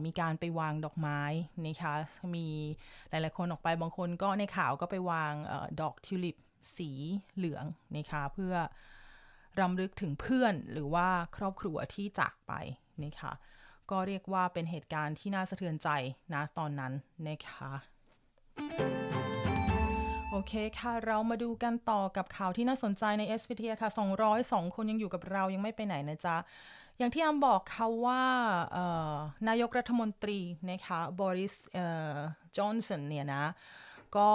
[0.06, 1.22] มีการไปวางดอกไม้
[1.66, 1.94] นะคะ
[2.36, 2.48] มี
[3.10, 6.38] หลายๆคนออกไปบางคนก็ในข่าวก็ไปวางอดอกทิวลิป
[6.78, 6.90] สี
[7.36, 7.66] เหลือง
[7.98, 8.56] นะคะเพื่อ
[9.60, 11.08] รำลึกถึงเพื่อนหรือว่า
[11.38, 12.54] ครอบครัวที่จากไป
[13.04, 13.32] นะคะ
[13.92, 15.90] ก็เรียกว่าเป็นเหตุการณ์ที่น่าสะเทือนใจ
[16.34, 16.94] นะตอนนั้น
[17.28, 17.72] นะคะ
[20.36, 23.90] โอเคค่ะ เรามาดูกันต่อกับข่าวที่น่าสนใจใน SPT ค่ะ
[24.34, 26.36] 202 คนยังอยู่กับเรายังไม่ไปไหนนะจ๊ะ
[26.98, 28.24] อย่างที่อามบอกค่ะว่า
[29.48, 31.56] นายกรัฐมนตรีนะคะบริส
[32.58, 33.46] จอห์นสันเนี่ยนะ
[34.18, 34.30] ก็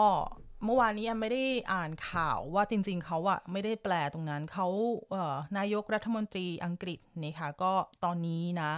[0.64, 4.68] เมื่อวานนี้ไม่ได้อ่านข่าวว่าจริง ๆ เขาอะไม่ได้แปลตรงนั้นเขา
[5.10, 7.72] เนายกรัฐมนตรีอังกฤษนะคะก็
[8.04, 8.72] ตอนนี้นะ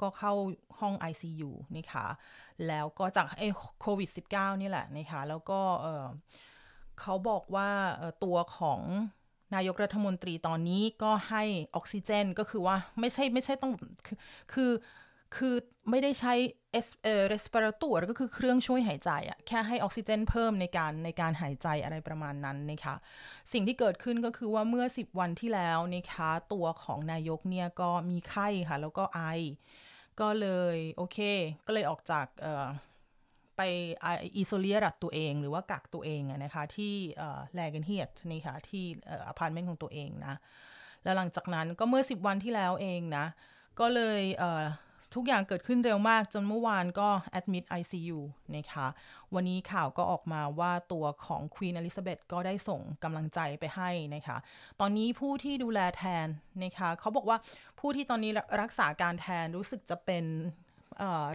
[0.00, 0.32] ก็เข้า
[0.80, 2.06] ห้อง ICU นะคะ
[2.66, 3.48] แล้วก็จากไอ้
[3.80, 7.70] โควิด -19 นี่แหละนะคะ แล้วก็เขาบอกว่า
[8.24, 8.80] ตัวของ
[9.54, 11.44] นายกรัฐมนตรีตอนนี้ก็ให้
[11.76, 13.72] ออกซิเจน ก็คือว่าไม่ใช่ไม่ใช่ต้อง
[14.06, 14.18] คือ
[14.52, 14.72] คือ
[15.36, 15.54] คือ
[15.90, 16.34] ไม่ได้ใช้
[16.72, 22.94] respirator ก็คือเครื่องช่วยหายใจอะแค่ให้ออกซิเจนเพิ่มในการในการหายใจอะไรประมาณนั้นนะคะ
[23.52, 29.20] สิ่งที่เกิดขึ้นก็คือว่าเมื่อ 10 วันที่แล้วนะคะตัวของนายกเนี่ยก็มีไข้ค่ะ แล้วก็ไอ
[30.20, 31.18] ก็เลยโอเค
[31.66, 32.26] ก็เลยออกจาก
[33.58, 33.62] ไป
[34.36, 36.94] isolera ตัวเองหรือว่ากักตัวเองนะคะที่
[37.54, 38.84] lägenhet นี่ค่ะที่
[39.28, 40.34] อพาร์ตเมนต์ของตัวเองนะ
[41.04, 43.24] แล้วหลังจากนั้นก็เมื่อ 10 วันที่แล้วเองนะ
[43.80, 44.22] ก็เลย
[45.14, 48.18] ทุกอย่างเกิดขึ้นเร็วมากจนเมื่อวานก็ admit ICU
[48.56, 48.86] นะคะ
[49.34, 54.36] วันนี้ข่าวก็ออกมาว่าตัวของ Queen Elizabeth ก็ได้ส่งกำลังใจไปให้นะคะ
[54.80, 56.26] ตอนนี้ผู้ที่ดูแลแทน
[56.64, 57.38] นะคะเขาบอกว่า
[57.80, 60.24] ผู้ที่ตอนนี้รักษาการแทนรู้สึกจะเป็น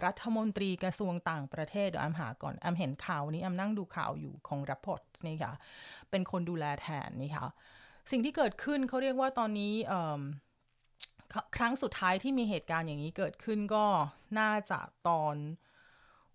[0.04, 5.52] รัฐมนตรีกระทรวงต่างประเทศเดี๋ยวแอมหาก่อนแอมเห็นข่าวนี้แอมนั่งดูข่าวอยู่ของ Rapportนี่ค่ะ
[6.10, 7.46] เป็นคนดูแลแทนนี่ค่ะ
[8.10, 9.74] สิ่งที่เกิดขึ้นเขาเรียกว่าตอนนี้
[11.56, 13.84] ครั้งสุดท้ายที่มีเหตุการณ์อย่างนี้เกิดขึ้นก็
[14.38, 15.36] น่าจะตอน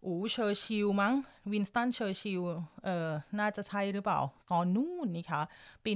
[0.06, 1.14] อูเชอร์ชิลมั้ง
[1.52, 2.42] วินสตันเชอร์ชิล
[2.86, 4.20] เอ่อน่าจะใช่หรือเปล่า
[4.52, 5.42] ตอนนู่นนี่ค่ะ
[5.84, 5.92] ปี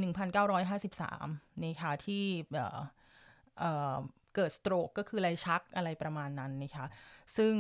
[1.00, 2.80] 1953 นี่ค่ะที่เอ่อ
[3.60, 3.98] เอ่อ
[4.36, 6.86] เกิด stroke ก็คือไรชักอะไรประมาณนั้นนะคะ
[7.38, 7.54] ซึ่ง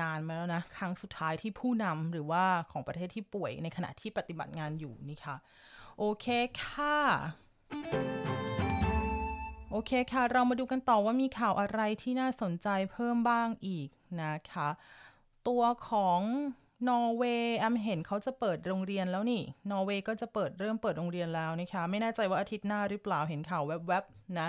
[0.00, 5.36] นานมาแล้วนะ ครั้งสุดท้ายที่ผู้นำหรือว่าของประเทศที่ป่วยในขณะที่ปฏิบัติงานอยู่นี่ค่ะ
[5.98, 6.26] โอเค
[6.62, 6.96] ค่ะ
[9.70, 13.88] โอเคค่ะ เรามาดูกันต่อว่ามีข่าวอะไรที่น่าสนใจเพิ่มบ้างอีก
[14.22, 14.68] นะคะ
[15.48, 16.20] ตัวของ
[16.88, 24.48] นอร์เวย์แอมเห็นเขาจะเปิดโรงเรียนแล้วนี่ นอร์เวย์ก็จะเปิดเริ่มเปิดโรงเรียนแล้วนะคะ ไม่แน่ใจว่าอาทิตย์หน้าหรือเปล่าเห็นข่าวแวบๆนะ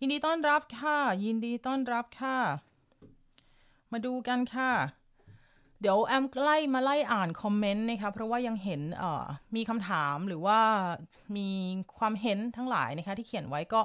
[0.00, 2.38] ยินดีต้อนรับค่ะ ยินดีต้อนรับค่ะ
[3.92, 4.72] มาดูกันค่ะ
[5.80, 9.24] เดี๋ยวแอมไล่มาไล่อ่านคอมเมนต์นะคะเพราะว่ายังเห็นเอ่อ
[9.56, 10.60] มีคำถามหรือว่า
[11.36, 11.48] มี
[11.98, 13.80] ความเห็นทั้งหลายนะคะที่เขียนไว้ก็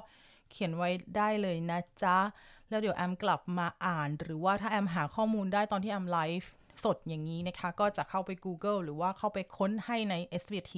[0.52, 2.17] เขียนไว้ได้เลยนะจ๊ะ
[2.69, 6.52] แล้วเดี๋ยวแอมกลับมาอ่าน หรือว่าถ้าแอมหาข้อมูลได้ตอนที่แอมไลฟ์
[6.84, 10.73] สดอย่างนี้นะคะ ก็จะเข้าไป Google หรือว่าเข้าไปค้นให้ใน s อ t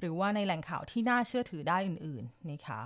[0.00, 2.80] หรือว่าในแหล่งข่าวที่น่าเชื่อถือได้อื่นๆนะคะ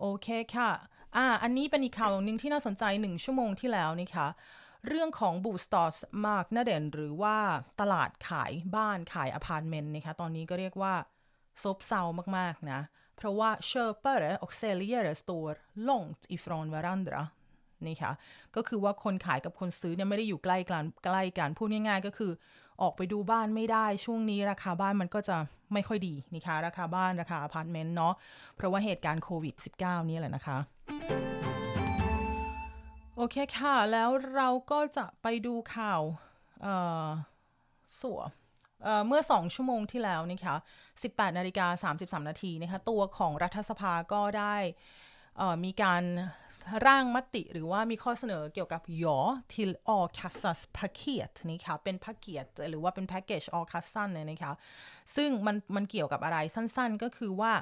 [0.00, 0.70] โอเคค่ะ
[1.16, 4.28] อ่าอันนี้เป็นอีกข่าวหนึ่งที่น่าสนใจหนึ่งชั่วโมงที่แล้วนะคะ
[4.86, 7.36] เรื่องของ bostadsmarknaden หรือว่า
[7.80, 10.94] ตลาดขายบ้านขายอพาร์ตเมนต์นะคะตอนนี้ก็เรียกว่า
[11.62, 12.02] ซบเซา
[12.38, 12.80] มาก ๆ นะ
[13.16, 15.52] เพราะว่า köpare och säljare står
[15.88, 17.20] långt ifrån varandra
[17.86, 18.12] นี่ค่ะ
[18.56, 22.32] ก็คือว่าคนขายกับคนซื้อเนี่ยไม่ได้อยู่ใกล้กันใกล้กันพูดง่าย ๆ ก็คือ
[22.82, 25.36] ออกไปดูบ้านไม่ได้ช่วงนี้ราคาบ้านมันก็จะ
[25.72, 28.14] ไม่ค่อยดีนะคะราคาบ้านราคาอพาร์ตเมนต์เนาะ
[28.56, 30.58] เพราะว่าเหตุการณ์โควิด -19 นี่แหละนะคะ
[33.16, 36.02] โอเคค่ะ แล้วเราก็จะไปดูข่าว
[36.62, 37.06] เอ่อ
[38.00, 38.20] สัว
[39.06, 40.56] เมื่อ 2 ชั่วโมงที่แล้วนะคะ
[40.96, 44.56] 18นาฬิกา33 นาทีนะคะ ตัวของรัฐสภาก็ได้
[45.64, 46.02] มีการ
[46.86, 49.18] ร่างมติหรือว่ามีข้อเสนอเกี่ยวกับยอ
[49.52, 54.52] till a k a s s a s paket นะคะเป็นแพ็กเกจหรือว่าเป็นแพ็กเกจออคัสซันเนี่ยนะคะ
[55.16, 57.52] ซึ่งมันมันเกี่ยวกับอะไรสั้นๆก็คือว่า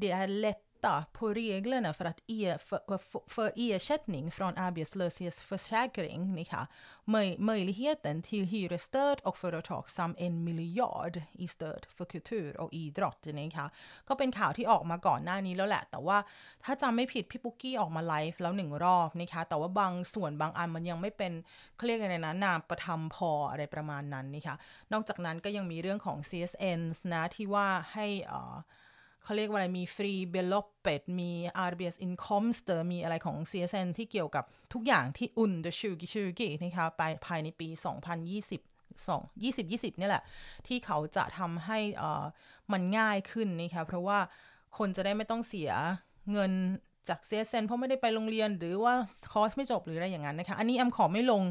[0.00, 2.80] det är lätt lätta på reglerna för, att e, för,
[3.28, 6.34] för ersättning från arbetslöshetsförsäkring.
[6.34, 6.66] Ni har
[7.40, 13.66] möjligheten till hyresstöd och företagssam en miljard i stöd för kultur och idrott นี่ค่ะ
[14.08, 16.18] ก็เป็นข่าวที่ออกมาก่อนหน้านี้แล้วแหละ แต่ว่า
[16.64, 21.32] ถ้าจำไม่ผิดพี่ปุ๊กกี้ออกมาไลฟ์แล้วหนึ่งรอบนะคะ แต่ว่าบางส่วนบางอันมันยังไม่เป็น
[21.76, 24.56] เขาเรียกอะไรนะนามประทำพออะไรประมาณนั้นนี่ค่ะ
[24.92, 26.80] นอกจากนั้นก็ยังมีเรื่องของ CSN
[27.12, 28.54] นะที่ว่าให้อ่า
[29.24, 31.30] เขาเรียกว่าอะไรมี fribeloppet มี
[31.70, 38.60] arbetsinkomster มีอะไรของ CSN ที่เกี่ยวกับทุกอย่างที่ under tjugo tjugo นะคะไปภายในปี 2020
[39.06, 39.10] 2
[39.50, 40.22] 2020นี่แหละ
[40.66, 41.78] ที่เขาจะทำให้
[42.72, 44.18] มันง่ายขึ้นนะคะเพราะว่า
[44.78, 45.70] คนจะได้ไม่ต้องเสีย
[46.32, 46.52] เงิน
[47.08, 48.94] จาก CSN เพราะไม่ได้ไปโรงเรียน หรือว่า
[49.32, 51.42] คอร์สไม่จบหรืออะไรอย่างนั้นนะคะ อันนี้แอมขอไม่ลง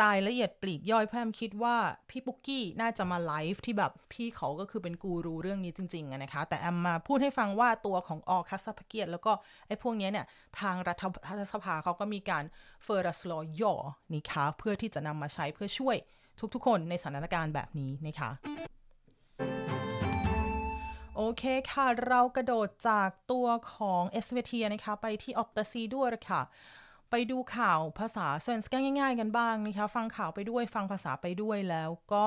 [0.00, 1.76] รายละเอียดปลีกย่อยเพิ่มคิดว่า
[2.10, 9.32] พี่ปุ๊กกี้น่าจะมาไลฟ์ที่แบบพี่เขาก็คือเป็นกูรูเรื่องนี้จริงๆนะคะ แต่แอมมาพูดให้ฟังว่าตัวของออคัสพเกียรแล้วก็
[9.66, 10.26] ไอ้พวกนี้เนี่ย
[10.60, 11.04] ทางรัฐ
[11.52, 12.44] สภาเขาก็มีการ
[12.82, 13.74] เฟอร์รัสลอย่อ
[14.12, 15.96] นี่คะเพื่อที่จะนำมาใช้เพื่อช่วย
[16.54, 18.30] ทุกๆ คนในสถานการณ์แบบนี้นะคะ
[21.16, 26.42] โอเคค่ะ เรากระโดดจากตัวของ SVT นะคะ ไปที่ Åtta Sidor ค่ะ
[27.14, 28.70] ไปดูข่าวภาษาเซนส์
[29.00, 32.26] ง่าย ๆ กันบ้างนะคะ ฟังข่าวไปด้วยฟังภาษาไปด้วยแล้วก็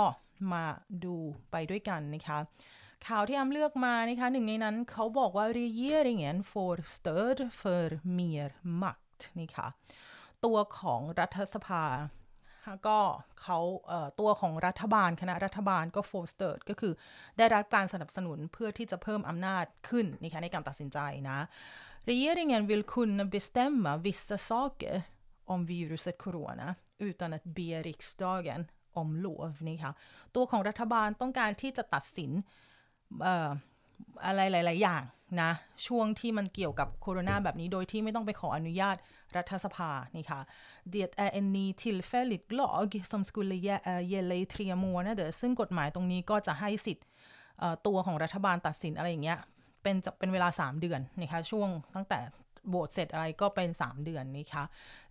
[0.54, 0.65] มา
[1.06, 1.15] ดู
[1.52, 2.39] ไปด้วยกันนะคะ
[3.08, 8.48] ข่าวที่แอมเลือกมานะคะหนึ่งในนั้นเขาบอกว่า regeringen får stöd för mer
[8.82, 9.67] makt นี่ค่ะ
[10.45, 11.84] ตัวของรัฐสภา
[12.88, 13.00] ก็
[13.41, 13.60] เขา
[14.19, 16.93] ตัวของรัฐบาลคณะรัฐบาลก็ for stöd ก็คือ
[17.38, 21.39] ได้รับการสนับสนุนเพื่อที่จะเพิ่มอำนาจขึ้นนะคะในการตัดสินใจนะ
[22.12, 24.96] Regeringen vill kunna bestämma vissa saker
[25.54, 28.62] om viruset corona utan att be riksdagen
[29.02, 29.91] om lov นี่ค่ะ
[30.36, 32.32] ตัวของรัฐบาลต้องการที่จะตัดสิน
[34.26, 35.04] อะไรหลาย ๆ อย่าง
[35.41, 35.52] นะ
[35.88, 38.96] ช่วงที่มันเกี่ยวกับโคโรนาแบบนี้โดยที่ไม่ต้องไปขออนุญาต
[39.36, 40.41] รัฐสภานี่ค่ะ
[40.94, 43.56] Det är en ny tillfällig lag som skulle
[44.12, 47.06] gälla i tre månader ซึ่งกฎหมายตรงนี้ก็จะให้สิทธิ์
[47.88, 49.39] ตัวของรัฐบาลตัดสินอะไรอย่างเงี้ย
[49.86, 52.19] เป็นจะเป็นเวลา 3 เดือนนะคะช่วงตั้งแต่
[52.69, 54.63] โหวตเสร็จอะไรก็เป็น 3 เดือนนะคะ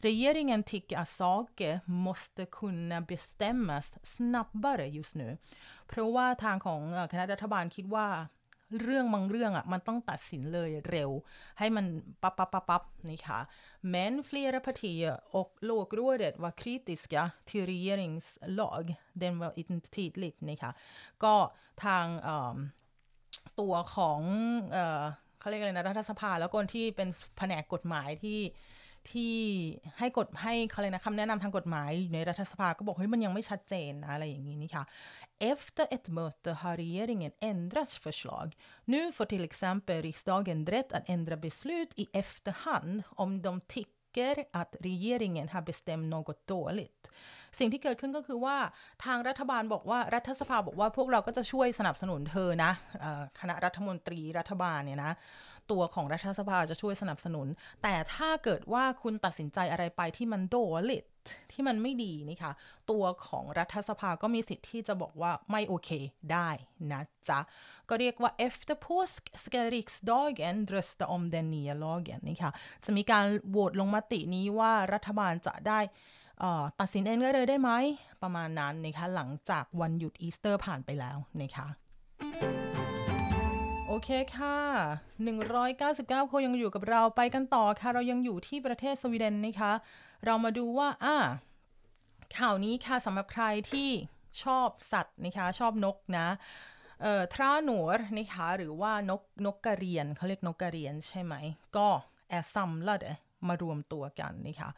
[0.06, 1.74] Regeringen tycker att saker
[2.06, 5.28] måste kunna bestämmas snabbare just nu
[5.88, 6.80] เพราะว่าทางของ
[7.12, 8.08] คณะรัฐบาลคิดว่า
[8.82, 11.10] เรื่องบางเรื่องอะมันต้องตัดสินเลยเร็ว
[11.58, 11.84] ให้มัน
[12.22, 13.38] ปั๊บปั๊บปั๊บปั๊บนี่ค่ะ
[13.94, 18.84] Men flera partier och lågrådet var kritiska till regeringslag
[19.22, 20.72] den var inte tydligt นี่ค่ะ
[21.24, 21.34] ก็
[21.84, 22.06] ทาง
[23.60, 24.20] ตัวของ
[24.72, 25.02] เออ
[25.40, 28.40] เขาเรียกอะไรนะรัฐสภาแล้วคนที่เป็นแผนกกฎหมายที่
[29.12, 29.36] ที่
[29.98, 34.84] ให้กฎให้เขาเลยนะคำแนะนำทางกฎหมายอยู่ในรัฐสภาก็บอกเฮ้ยมันยังไม่ชัดเจนนะอะไรอย่างนี้นี่ค่ะ
[35.38, 38.56] Efter ett möte har regeringen ändrat förslag.
[38.84, 44.03] Nu får till exempel riksdagen rätt att ändra beslut i efterhand om de tycker
[44.60, 47.10] att regeringen har bestämt något dåligt.
[47.58, 48.56] สิ่งที่เกิดขึ้นก็คือว่า
[49.04, 52.72] ทางรัฐบาลบอกว่ารัฐสภาบอกว่าพวกเราก็จะช่วยสนับสนุนเธอนะ
[53.40, 55.12] คณะรัฐมนตรีรัฐบาลเนี่ยนะ
[55.70, 57.46] ตัวของรัฐสภาจะช่วยสนับสนุน
[57.82, 60.56] แต่ถ้าเกิดว่าคุณตัดสินใจอะไรไปที่มันโด
[60.90, 61.04] ลิต
[61.52, 62.52] ที่มันไม่ดีนี่ค่ะ
[62.90, 65.90] ตัวของรัฐสภาก็มีสิทธิ์ที่จะบอกว่าไม่โอเค
[66.32, 66.48] ได้
[66.92, 67.40] นะจ๊ะ
[67.88, 72.52] ก็เรียกว่า efter påsk ska riksdagen rösta om den nya lagen นี่ค่ะ
[72.84, 75.80] จะมีการโหวตลงมตินี้ว่ารัฐบาลจะได้
[76.80, 77.70] ตัดสินเองเลยได้ไหม
[78.22, 81.66] ประมาณนั้นนะคะหลังจากวันหยุดอีสเตอร์ผ่านไปแล้วนะคะ
[83.88, 84.58] โอเคค่ะ
[85.44, 89.72] 199 คนยังอยู่กับเราไปกันต่อค่ะ เรายังอยู่ที่ประเทศสวีเดนนะคะ
[90.24, 91.16] เรามาดูว่าอ่า
[92.38, 93.90] ข่าวนี้ค่ะสำหรับใครที่
[94.44, 96.26] ชอบสัตว์นะคะชอบนกนะ
[97.02, 101.34] เอ่อทราหนวรนะคะหรือว่านกนกกระเรียนเขาเรียกนกกระเรียนใช่ไหม
[101.76, 101.88] ก็
[102.28, 103.06] แอซัมละเด
[103.48, 104.70] มารวมตัวกันนะคะ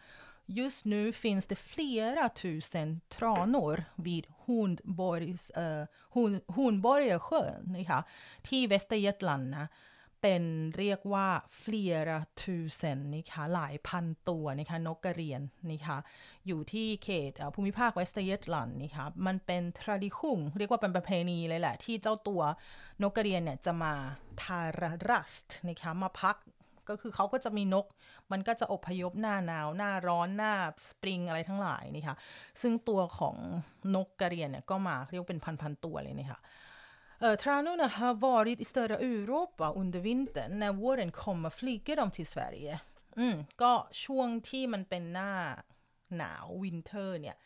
[0.56, 8.00] Just nu finns det flera tusen tranor vid Hornborgs, uh, Horn, Hornborgasjön นะคะ
[8.48, 8.60] ที่
[10.28, 11.28] เป็นเรียกว่า
[11.60, 15.98] flera tusen นะคะหลายพันตัวนะคะนกกระเรียนนะคะ
[16.46, 22.42] อยู่ที่เขตภูมิภาค Västergötland นะคะมันเป็น tradition เรียกว่าเป็นประเพณีเลยแหละ ที่เจ้าตัว
[23.02, 23.92] นกกระเรียนเนี่ยจะมา
[24.42, 25.34] ta rast
[25.68, 26.36] นะคะมาพัก
[26.88, 27.86] ก็คือเขาก็จะมีนก
[28.32, 30.52] มันก็จะอพยพหน้าหนาว หน้าร้อน หน้า
[30.86, 32.16] สปริงอะไรทั้งหลายนี่ค่ะ
[32.60, 33.36] ซึ่งตัวของ
[33.94, 36.40] นกกระเรียนเนี่ยก็มาเรียกเป็นพันๆตัวเลยนี่ค่ะ
[37.20, 42.80] Tranorna har varit i södra Europa under vintern när våren kommer flyger de till Sverige
[43.18, 43.72] อืมก็
[44.04, 45.32] ช่วงที่มันเป็นหน้า
[46.16, 47.36] หนาว winter เนี่ย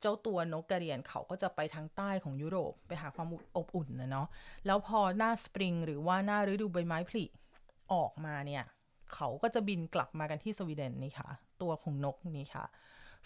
[0.00, 4.28] เจ้าตัวนกกระเรียนเขาก็จะไปทางใต้ของยุโรป ไปหาความอบอุ่นนะเนาะ
[4.66, 7.24] แล้วพอหน้าสปริงหรือว่าหน้าฤดูใบไม้ผลิ
[7.92, 8.64] ออกมาเนี่ย
[9.14, 11.28] เขาก็จะบินกลับมากันที่สวีเดนนี่ค่ะ
[11.62, 12.64] ตัวของนกนี่ค่ะ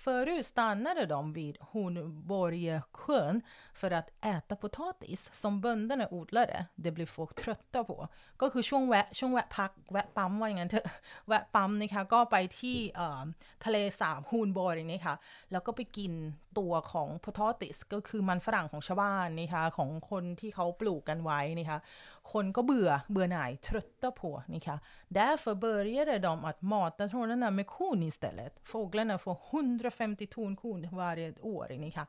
[0.04, 6.66] Förut stannade de vid Hornborgasjön för att äta potatis som bönderna odlade.
[6.74, 8.08] Det blev folk trötta på
[8.40, 10.86] ก็คือช่วงแวะช่วงแวะพักแวะปั๊มว่าอย่างนั้นเถอะ
[11.28, 12.76] แวะปั๊มนะคะก็ไปที่
[13.64, 15.14] ทะเลสาบฮูนบอร์นี่ค่ะ
[15.52, 16.12] แล้วก็ไปกิน
[16.58, 21.78] ตัวของ potatis ก็คือมันฝรั่งของชาวบ้านนะคะของคนที่เขาปลูกกันไว้นะคะ
[22.32, 24.76] คนก็เบื่อเบื่อหน่าย trötta på นะคะ
[25.18, 31.28] därför började de att mata trådarna med korn istället fåglarna får 150 ton korn varje
[31.54, 32.06] år นี่ค่ะ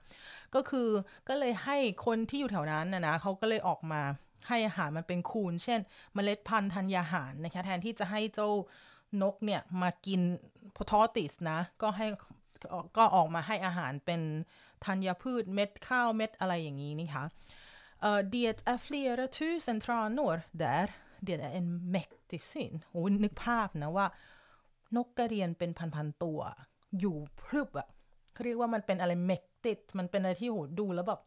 [0.56, 0.90] ก็คือ
[1.28, 4.02] ก็เลยให้คนที่อยู่แถวนั้นนะนะเขาก็เลยออกมา
[4.48, 5.80] ให้อาหารมันเป็นคูน เช่น
[6.18, 8.50] มเมล็ดพันธุ์ธัญญาหารนะคะแทนที่จะให้เจ้า
[9.22, 10.22] นกเนี่ยมากิน
[10.74, 12.08] โพทอติสนะ ก็ให้
[12.98, 14.22] ก็ออกมาให้อาหารเป็น
[14.86, 17.24] ธัญญพืชเม็ดข้าวเม็ดอะไรอย่างนี้นี่ค่ะ
[18.34, 24.08] Det är flera tusen tranor där det är en mäktig syn โอ้นึกภาพนะว่า
[24.96, 26.40] นกกระเรียนเป็นพันๆตัว
[27.00, 27.88] อยู่พรึบอะ
[28.34, 31.22] เขาเรียกว่ามันเป็นอะไร mäktigt มันเป็นอะไรที่โหดูแล้วแบบ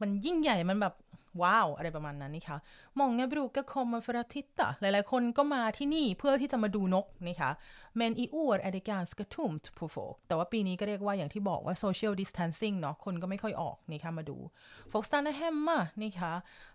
[0.00, 0.94] มันยิ่งใหญ่มันแบบ
[1.42, 2.58] ว้าวอะไรประมาณนั้นนี่ค่ะ
[2.98, 7.50] Många brukar komma för att titta หลายๆ คนก็มาที่นี่เพื่อที่จะมาดูนกนี่ค่ะ
[7.96, 14.36] Men i år är det ganska tomt på folk แต่ว่าปีนี้ก็เรียกว่าอย่างที่บอกว่า social distancing เนาะคนก็ไม่ค่อยออกนี่ค่ะมาดู
[14.90, 16.32] Folk stannar hemma นี่ค่ะ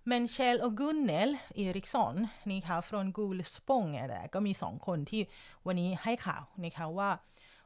[0.07, 1.29] Men Kjell och Gunnel
[1.63, 2.15] Eriksson
[2.49, 5.21] นี่ค่ะ från Gulspång เนี่ยก็มีสองคนที่
[5.65, 7.11] วันนี้ให้ข่าวนี่ค่ะว่า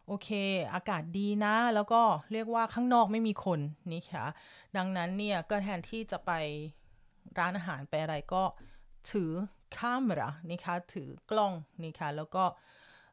[0.07, 0.29] โอเค
[0.73, 2.01] อากาศดีนะ แล้วก็
[2.31, 3.59] เรียกว่าข้างนอกไม่มีคน
[3.91, 4.25] นี่ค่ะ
[4.77, 6.31] ดังนั้นเนี่ย ก็แทนที่จะไป
[7.39, 8.43] ร้านอาหารไปอะไรก็
[9.11, 9.31] ถือ
[9.77, 12.43] คามรานี่คะถือกล้องนี่คะแล้วก็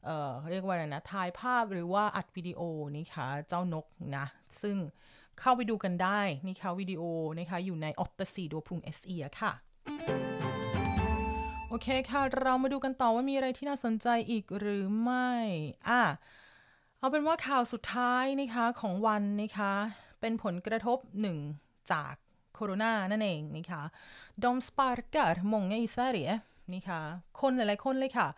[0.05, 2.61] เออเรียกว่าอะไรนะถ่ายภาพหรือว่าอัดวิดีโอ
[2.97, 4.27] นี่คะเจ้านกนะ
[4.63, 4.77] ซึ่ง
[5.41, 7.03] เข้าไปดูกันได้นี่คะวิดีโอ
[7.39, 9.53] นะคะอยู่ในออตตสีดวพุง SE ค่ะ
[11.69, 15.33] โอเคค่ะ เรามาดูกันต่อว่ามีอะไรที่น่าสนใจอีกหรือไม่
[15.89, 16.03] อะ
[16.99, 19.73] เอาเป็นว่าข่าวสุดท้ายนะคะของวันนะคะ
[20.21, 21.39] เป็นผลกระทบหนึ่ง
[21.93, 22.15] จาก
[22.59, 23.83] โคโรนานั่นเองนะคะ
[24.43, 26.37] de sparkar många i Sverige
[26.75, 27.01] นะคะ
[27.41, 28.29] คนหลายๆคนเลยค่ะ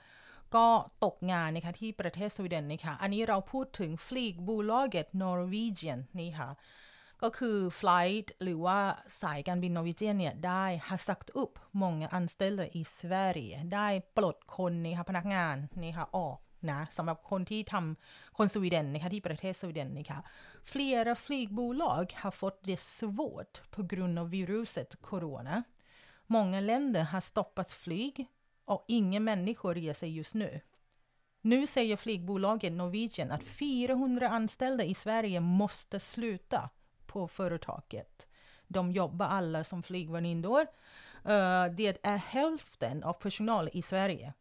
[0.56, 0.66] ก็
[1.04, 6.48] ตกงานนะคะที่ประเทศสวีเดนนะคะอันนี้เราพูดถึง Flygbolaget Norwegian นี่ค่ะ
[7.22, 8.78] ก็คือ flight หรือว่า
[9.22, 16.36] สายการบินนอร์วีเจียนเนี่ย ได้ h a sagt upp många anställda i Sverige ได้ปลดคนนะคะพนักงานนี่ค่ะออก
[16.71, 20.19] นะสำหรับคนที่ทำคนสวีเดนนะคะที่ประเทศสวีเดนนะคะ
[20.71, 25.63] Flera flygbolag har fått det svårt på grund av viruset corona.
[26.27, 28.27] Många länder har stoppat flyg
[28.65, 30.61] och inga människor reser just nu.
[31.41, 36.69] Nu säger flygbolaget Norwegian att 400 anställda i Sverige måste sluta
[37.05, 38.27] på företaget.
[38.67, 40.61] De jobbar alla som flygvärdinnor.
[41.25, 44.33] Uh, det är hälften av personal i Sverige.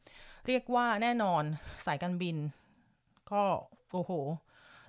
[0.48, 1.44] เรียกว่าแน่นอน
[1.86, 2.38] สายการบิน
[3.32, 3.44] ก็
[3.94, 4.12] โอ้โห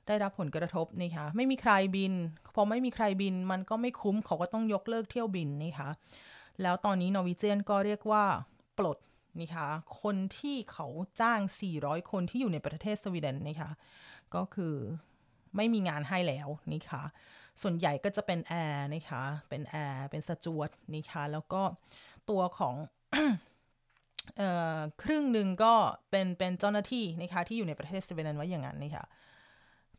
[0.07, 2.13] ได้รับผลกระทบนี่ค่ะไม่มีใครบิน
[2.55, 5.89] พอไม่มีใครบินมันก็ไม่คุ้มเขาก็ต้องยกเลิกเที่ยวบินนี่ค่ะ
[6.63, 8.25] แล้วตอนนี้นอร์วีเจียนก็เรียกว่า
[8.79, 8.99] ปลด
[9.41, 9.67] นี่ค่ะ
[10.03, 10.87] คนที่เขา
[11.21, 11.41] จ้าง
[11.77, 13.71] 400 คนที่อยู่ในประเทศสวีเดนนี่ค่ะ
[14.35, 14.75] ก็คือ
[15.57, 17.03] ไม่มีงานให้แล้วนี่ค่ะ
[17.63, 21.63] ส่วนใหญ่ก็จะเป็นแอร์นี่ค่ะเป็นแอร์ เป็นสจ๊วตนี่ค่ะแล้วก็
[22.31, 22.75] ตัวของ
[25.03, 25.75] ครึ่งหนึ่งก็
[26.11, 29.05] เป็นเป็นเจ้าหน้าที่นะคะที่อยู่ในประเทศสวีเดนไว้อย่างนั้นนี่ค่ะ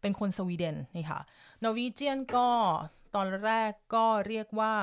[0.01, 1.19] เป็นคนสวีเดนนี่ค่ะ
[1.63, 2.47] Norwegian ก็
[3.15, 4.73] ตอนแรกก็เรียกว่า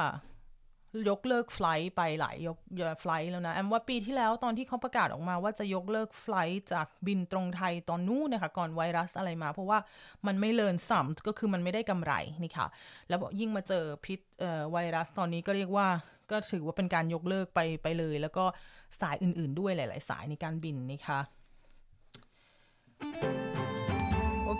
[1.08, 2.56] ยกเลิก flight ไปหลายยก
[3.00, 9.78] flight แล้วนะ แอมว่าปีที่แล้วตอนที่เขาประกาศออกมาว่าจะยกเลิก flight จากบินตรงไทยตอนนู้นนะคะก่อนไวรัสอะไรมา เพราะว่า
[10.26, 12.12] มันไม่เลินสัมก็คือมันไม่ได้กำไร
[12.44, 12.66] นี่ค่ะ
[13.08, 14.20] แล้วยิ่งมาเจอพิษ
[14.72, 15.88] ไวรัสตอนนี้ก็เรียกว่า
[16.30, 18.44] ก็ถือว่าเป็นการยกเลิกไปไปเลย แล้วก็
[19.00, 21.20] สายอื่นๆด้วยหลาย ๆ สายในการบินนี่ค่ะ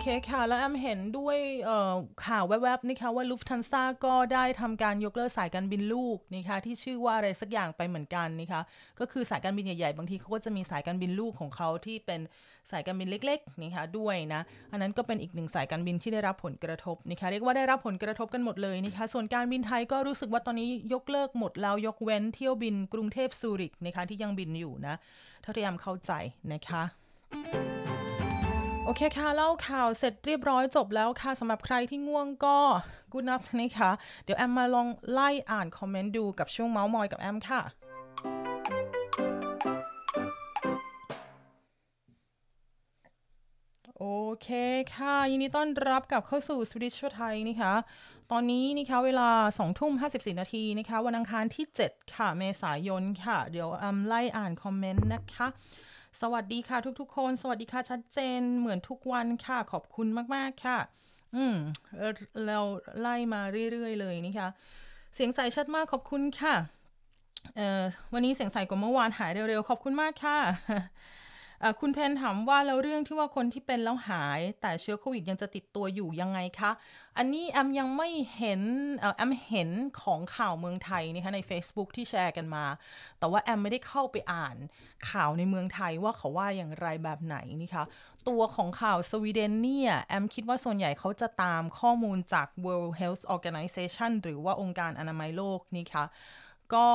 [0.03, 1.39] เคค่ะ แล้วแอมเห็นด้วย
[2.27, 8.61] ข่าวแวบๆนะคะว่าลูฟทันซาก็ได้ทำการยกเลิกสายการบินลูกนะคะที่ชื่อว่าอะไรสักอย่างไปเหมือนกันนะคะ
[9.01, 12.21] ก็คือสายการบินใหญ่ๆ บางทีเขาก็จะมีสายการบินลูกของเขาที่เป็น
[12.71, 14.41] สายการบินเล็กๆนะคะด้วยนะ
[14.73, 24.95] อันนั้นก็เป็นอีกหนึ่งสายการบินที่ได้รับผลกระทบนะคะเรียกว่าได้รับผลกระทบกันหมดเลยนะคะส่วนการบินไทยก็รู้สึกว่าตอนนี้ยกเลิกหมดแล้วยกเว้นเที่ยวบินกรุงเทพซูริกนะคะที่ยังบินอยู่นะ
[25.43, 26.13] เท่าที่แอมเข้าใจ
[26.53, 27.78] นะคะ
[28.89, 32.59] โอเคค่ะ เล่าข่าวเสร็จเรียบร้อยจบแล้วค่ะสำหรับใครที่ง่วงก็
[33.13, 33.91] กูนับนะคะ
[34.25, 37.61] เดี๋ยวแอมมาลองไล่อ่านคอมเมนต์ดูกับช่วงเมาส์มอยกับแอมค่ะ
[43.99, 44.05] โอ
[44.43, 44.49] เค
[44.95, 47.75] ค่ะ ยินดีต้อนรับกับเข้าสู่สวิตช์ไทยนะคะ
[48.31, 55.49] ตอนนี้นะคะเวลา2ทุ่ม54 นาทีนะคะ วันอังคารที่ 7 ค่ะ เมษายนค่ะ เดี๋ยวแอมไล่อ่านคอมเมนต์นะคะ
[56.23, 60.79] สวัสดีค่ะทุกๆ คน สวัสดีค่ะชัดเจนเหมือนทุกวันค่ะ ขอบคุณมากๆค่ะ
[61.37, 61.55] อืม
[62.47, 62.59] เรา
[63.01, 63.41] ไล่มา
[63.73, 64.49] เรื่อยๆเลยนี่ค่ะ
[65.15, 66.55] เสียงใสชัดมากขอบคุณค่ะ
[67.57, 70.39] เอ่อวันนี้เสียงใสกว่าเมื่อวานหายเร็วๆ ขอบคุณมากค่ะ
[71.81, 76.71] คุณเพนถามว่าแล้วเรื่องที่ว่าคนที่เป็นแล้วหาย แต่เชื้อโควิดยังจะติดตัวอยู่ยังไงคะ
[77.17, 78.63] อันนี้แอมยังไม่เห็น
[79.17, 79.71] แอมเห็น
[80.03, 82.65] ของข่าวเมืองไทยนะคะใน Facebook ที่แชร์กันมา
[83.19, 84.57] แต่ว่าแอมไม่ได้เข้าไปอ่าน
[85.11, 87.85] ข่าวในเมืองไทยว่าเขาว่าอย่างไรแบบไหนนี่คะ
[88.29, 96.05] ตัวของข่าวสวีเดนเนี่ยแอมคิดว่าส่วนใหญ่เขาจะตามข้อมูลจาก World Health Organization หรือว่าองค์การอนามัยโลกนี่คะ
[96.75, 96.87] ก็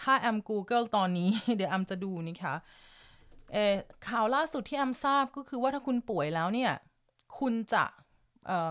[0.00, 2.56] ถ้าแอม Google ตอนนี้เดี๋ยวแอมจะดูนี่คะ
[4.08, 6.72] ข่าวล่าสุดที่แอมทราบก็คือว่าถ้าคุณป่วยแล้วเนี่ย
[7.38, 7.84] คุณจะ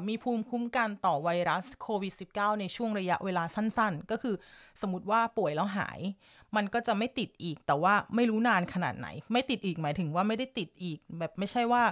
[0.08, 4.36] มีภูมิคุ้มกันต่อไวรัสโควิด -19 ในช่วงระยะเวลาสั้นๆ ก็คือ
[4.82, 6.00] สมมติว่าป่วยแล้วหาย
[6.56, 11.84] มันก็จะไม่ติดอีก แต่ว่าไม่รู้นานขนาดไหน ไม่ติดอีกหมายถึงว่าไม่ได้ติดอีก แบบไม่ใช่ว่า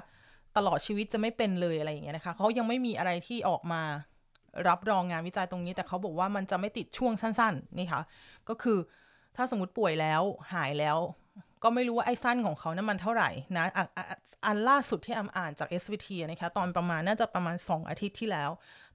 [0.57, 3.81] ตลอดชีวิตจะไม่เป็นเลยอะไรอย่างเงี้ยนะคะเขายังไม่มีอะไรที่ออกมา
[4.67, 8.01] รับรองงานวิจัยตรงนี้ แต่เขาบอกว่ามันจะไม่ติดช่วงสั้น ๆ นี่ค่ะ
[8.49, 8.77] ก็คือ
[9.35, 10.21] ถ้าสมมติป่วยแล้ว
[10.53, 10.97] หายแล้ว
[11.63, 13.79] ก็ไม่รู้ว่าไอ้สั้นของเขานะั้นมันเท่าไหร่นะอ
[14.45, 18.49] อันล่าสุดที่แอมอ่านจาก SVT นะคะ ตอนประมาณน่าจะประมาณ 2 อาทิตย์ที่แล้ว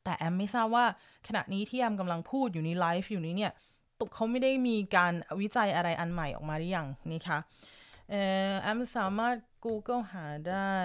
[0.04, 0.84] แต่แอมไม่ทราบว่า
[1.28, 3.52] ขณะนี้ที่แอมกำลังพูดอยู่ในไลฟ์อยู่นี้เนี่ย
[3.98, 7.38] ตุกเขาไม่ได้มีการวิจัยอะไรอันใหม่ออกมาหรือยังนี่คะ
[8.62, 10.78] แอมสามารถ Google หาได้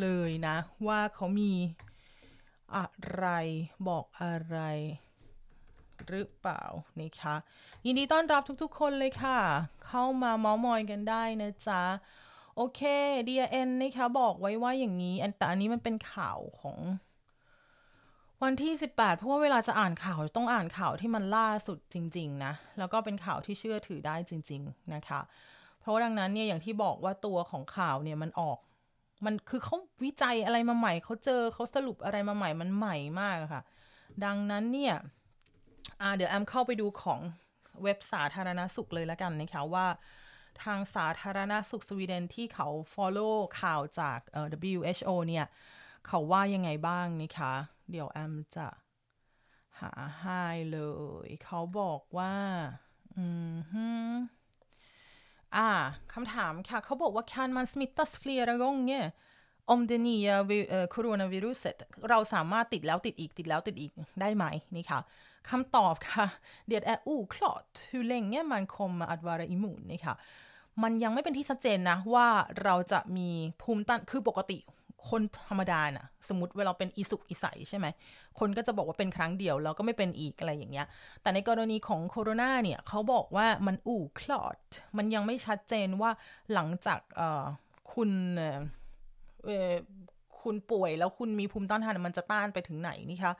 [0.00, 1.52] เลยนะ ว่าเขามี
[2.76, 3.26] อะไร
[3.88, 4.58] บอกอะไร
[6.08, 6.64] หรือเปล่า
[7.00, 7.34] นะคะ
[7.84, 9.38] ยินดีต้อนรับทุกๆคนเลยค่ะ
[9.86, 11.82] เข้ามาเมาส์มอยกันได้นะจ๊ะ
[12.56, 12.80] โอเค
[13.28, 16.78] DN นะคะบอกไว้ว่าอย่างนี้แต่อันนี้มันเป็นข่าวของ
[18.42, 25.20] วันที่ 18 เพราะว่าเวลาจะอ่านข่าวต้องอ่านข่าวที่มันล่าสุดจริง ๆ นะ แล้วก็เป็นข่าวที่เชื่อถือได้จริง ๆ นะคะ
[25.80, 28.58] เพราะดังนั้นเนี่ยอย่างที่บอกว่าตัวของข่าวเนี่ยมันออก
[29.24, 33.62] มันคือเขาวิจัยอะไรมาใหม่ เขาเจอเขาสรุปอะไรมาใหม่มันใหม่มากค่ะ
[34.24, 34.94] ดังนั้นเนี่ย
[36.16, 37.20] เดี๋ยวแอมเข้าไปดูของ
[37.82, 39.86] เว็บสาธารณสุขเลยแล้วกันนะคะว่า
[40.62, 44.18] ทางสาธารณสุขสวีเดนที่เขา follow ข่าวจาก
[44.70, 45.46] WHO เนี่ย
[46.06, 47.52] เขาว่ายังไงบ้างนะคะ
[47.90, 48.66] เดี๋ยวแอมจะ
[49.80, 50.78] หาให้เล
[51.26, 52.34] ย เขาบอกว่า
[53.16, 53.86] อืมฮึ
[55.56, 55.70] อ่า
[56.12, 59.06] คำถามค่ะ เขาบอกว่า kan man smittas flera gånger
[59.72, 60.36] om det nya
[60.94, 61.76] coronaviruset
[62.08, 64.44] เราสามารถติดแล้วติดอีกติดแล้วติดอีกได้ไหม
[64.76, 65.00] นี่ค่ะ
[65.48, 66.26] คำตอบค่ะ
[66.70, 70.14] det är oklart hur länge man kommer att vara immun นี่ค่ะ
[70.82, 72.26] มันยังไม่เป็นที่ชัดเจนนะ ว่า
[72.64, 73.28] เราจะมี
[73.62, 74.58] ภูมิต้านคือปกติ
[75.10, 77.86] คนธรรมดาน่ะสมมติเวลาเป็นอิสุกอิสัยใช่ไหม
[78.38, 80.86] คนก็จะบอกว่าเป็นครั้งเดียว แล้วก็ไม่เป็นอีกอะไรอย่างเงี้ย
[81.22, 84.58] แต่ในกรณีของโคโรนาเนี่ย เขาบอกว่ามันอู่คลอด
[84.96, 86.10] มันยังไม่ชัดเจนว่า
[86.52, 87.00] หลังจาก
[87.92, 88.10] คุณ
[90.41, 93.33] คุณป่วยแล้วคุณมีภูมิต้านทานมันจะต้านไปถึงไหนนี่คะ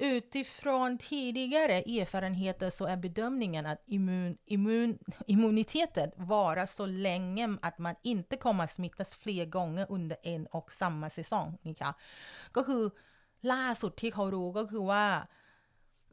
[0.00, 7.94] Utifrån tidigare erfarenheter så är bedömningen att immun, immun, immuniteten varar så länge att man
[8.02, 11.92] inte kommer att smittas fler gånger under en och samma säsong นะคะ
[12.56, 12.82] ก็คือ
[13.52, 15.04] ล่าสุดที่เขารู้ก็คือว่า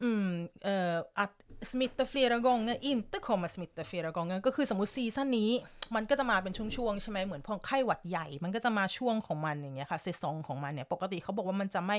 [0.03, 0.29] อืม
[0.65, 1.33] เอ่อ att
[1.71, 5.51] smitta flera gånger inte kommer smitta flera gånger ก็คือสมมติ season นี้
[5.95, 11.97] มันก็จะมาเป็นช่วงๆใช่ไหมเหมือนพอไข้หวัดใหญ่ มันก็จะมาช่วงของมันอย่างเงี้ยค่ะ säsong ของมันเนี่ย ปกติเขาบอกว่ามันจะไม่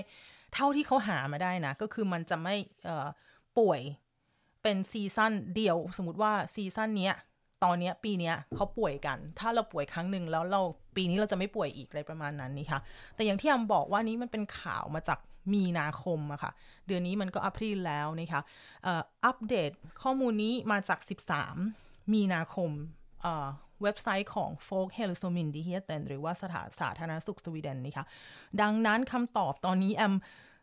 [0.54, 3.08] เท่าที่เขาหามาได้นะ ก็คือมันจะไม่เอ่อ
[3.60, 3.82] ป่วย
[4.64, 7.16] เป็น season เดียว สมมติว่า season เนี้ย
[7.64, 10.62] ตอนนี้ปีนี้เขาป่วยกัน ถ้าเราป่วยครั้งหนึ่งแล้วเรา
[10.96, 12.80] ปีนี้เราจะไม่ป่วยอีกอะไรประมาณนั้นนี่ค่ะ
[13.16, 15.20] แต่อย่างที่อำบอกว่านี้มันเป็นข่าวมาจาก
[15.54, 16.52] มีนาคมอะค่ะ
[16.88, 18.42] เดือนนี้มันก็อัพรีแล้วนะคะ
[19.26, 21.00] อัปเดตข้อมูลนี้มาจาก
[21.58, 22.70] 13 มีนาคม
[23.84, 25.96] เว็บไซต์ของ Folk h e l s o m y n d i h e t e
[25.98, 28.06] n หรือว่าสถานสาธารณสุขสวีเดนนี่ค่ะ
[28.62, 30.14] ดังนั้นคำตอบตอนนี้แอม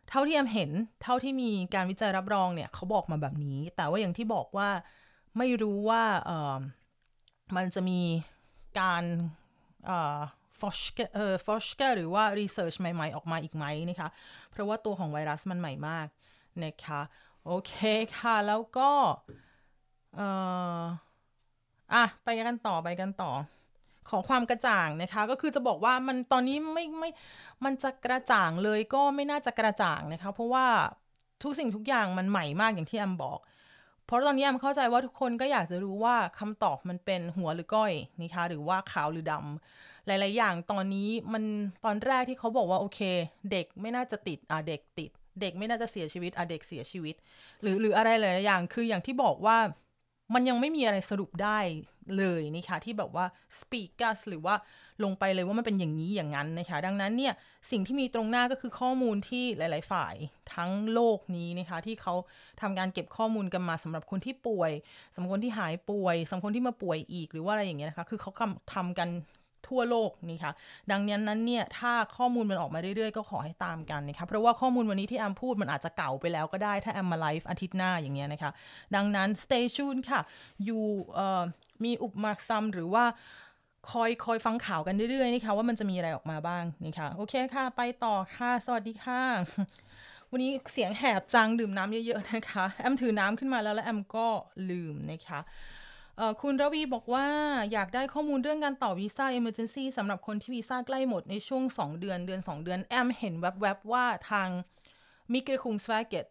[0.09, 0.71] เท่าที่แอมเห็น
[1.03, 4.69] เท่าที่มีการวิจัยรับรองเนี่ยเขาบอกมาแบบนี้ แต่ว่าอย่างที่บอกว่า
[5.37, 6.03] ไม่รู้ว่า
[7.55, 8.01] มันจะมี
[8.79, 9.03] การ
[10.61, 14.09] ฟอชเกอ่อฟอชกหรือว่ารีเสิร์ชใหม่ ๆ ออกมาอีกไหมนะคะ
[14.51, 16.07] เพราะว่าตัวของไวรัสมันใหม่มาก
[16.65, 17.01] นะคะ
[17.45, 17.73] โอเค
[18.17, 18.91] ค่ะ แล้วก็
[20.15, 20.27] เอ่
[20.79, 20.81] อ
[21.93, 23.31] อะไปกันต่อไปกันต่อ
[24.09, 27.09] ขอความกระจ่างนะคะ ก็คือจะบอกว่ามันตอนนี้ไม่ไม่
[27.65, 30.65] มันจะกระจ่างเลยก็ไม่น่าจะกระจ่างนะคะ เพราะว่า
[31.43, 33.39] ทุกสิ่งทุกอย่างมันใหม่มากอย่างที่แอมบอก
[34.05, 41.43] เพราะตอนนี้แอมเข้าใจว่าทุกคนก็อยากจะรู้ว่าคำตอบมันเป็นหัวหรือก้อยนะคะหรือว่าขาวหรือดำ หลาย ๆ อย่างตอนนี้มัน
[41.85, 42.99] ตอนแรกที่เขาบอกว่าโอเค
[43.51, 47.15] เด็กไม่น่าจะติดอะเด็กติด เด็กไม่น่าจะเสียชีวิตอะเด็กเสียชีวิต
[47.61, 49.57] หรือหรืออะไรหลาย ๆ อย่างคืออย่างที่บอกว่า
[50.33, 51.59] มันยังไม่มีอะไรสรุปได้
[52.17, 53.25] เลยนะคะที่แบบว่า
[53.59, 54.55] speak us หรือว่า
[55.03, 57.33] ลงไปเลยว่ามันเป็นอย่างนี้อย่างนั้นนะคะดังนั้นเนี่ย
[57.71, 60.15] สิ่งที่มีตรงหน้าก็คือข้อมูลที่หลาย ๆ ฝ่าย
[60.55, 62.13] ทั้งโลกนี้นะคะที่เขา
[62.61, 64.71] ทำการเก็บข้อมูลกันมาสำหรับคนที่ป่วย
[65.13, 68.31] สำหรับคนที่หายป่วยสำหรับคนที่มาป่วยอีกหรือว่าอะไรอย่างเงี้ยนะคะคือเขา
[68.75, 69.09] ทำกัน
[69.67, 70.53] ทั่วโลกนี่ค่ะ
[70.91, 78.51] ดังนั้นเนี่ยถ้าข้อมูลมันออกมาเรื่อยๆ ก็ขอให้ตามกันนะคะเพราะว่าข้อมูลวันนี้ที่แอมพูดมันอาจจะเก่าไปแล้วก็ได้ถ้าแอมมาไลฟ์อาทิตย์หน้าอย่างเงี้ยนะคะ
[78.95, 80.21] ดังนั้น stay tuned ค่ะ
[80.65, 80.83] อยู่
[81.83, 83.05] มีอุปมาซัมหรือว่า
[83.91, 89.21] คอยคอยฟังข่าวกันเรื่อยๆนี่ค่ะว่ามันจะมีอะไรออกมาบ้างนี่ค่ะโอเคค่ะ ไปต่อค่ะ สวัสดีค่ะ
[90.31, 94.27] วันนี้เสียงแหบจังดื่มน้ำเยอะๆนะคะ แอมถือน้ำขึ้นมาแล้วแล้วแอมก็
[94.69, 95.39] ลืมนะคะ
[96.41, 97.27] คุณระวีบอกว่า
[97.73, 104.49] อยากได้ข้อมูลเรื่องการต่อวีซ่า Emergency สำหรับคนที่วีซ่าใกล้หมดในช่วง 2 เดือนเดือน 2 เดือน แอมเห็นแวบๆว่าทาง
[105.33, 106.25] มิเกคุงสวาเกต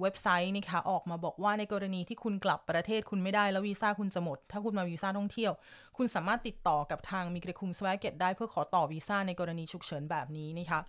[0.00, 5.52] เว็บไซต์นี่ค่ะออกมาบอกว่าในกรณีที่คุณกลับประเทศคุณไม่ได้แล้ววีซ่าคุณจะหมด ถ้าคุณมาวีซ่าท่องเที่ยว
[5.96, 10.80] คุณสามารถติดต่อกับทางมิเกคุงสวาเกตได้เพื่อขอต่อวีซ่าในกรณีฉุกเฉินแบบนี้นะคะ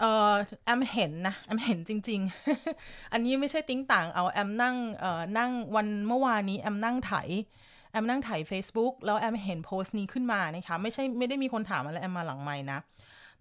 [0.00, 2.20] เอ่อแอมเห็นนะแอมเห็นจริง
[2.66, 7.14] ๆ อันนี้ไม่ใช่ติ้งต่างเอาแอมนั่งเอ่อนั่งวันเมื่อวานนี้แอมนั่งไถ
[7.94, 12.78] แอมนั่งถ่าย Facebook แล้วแอมเห็นโพสต์นี้ขึ้นมานะคะไม่ใช่ไม่ได้มีคนถามอะไรแอมมาหลังไม่นะ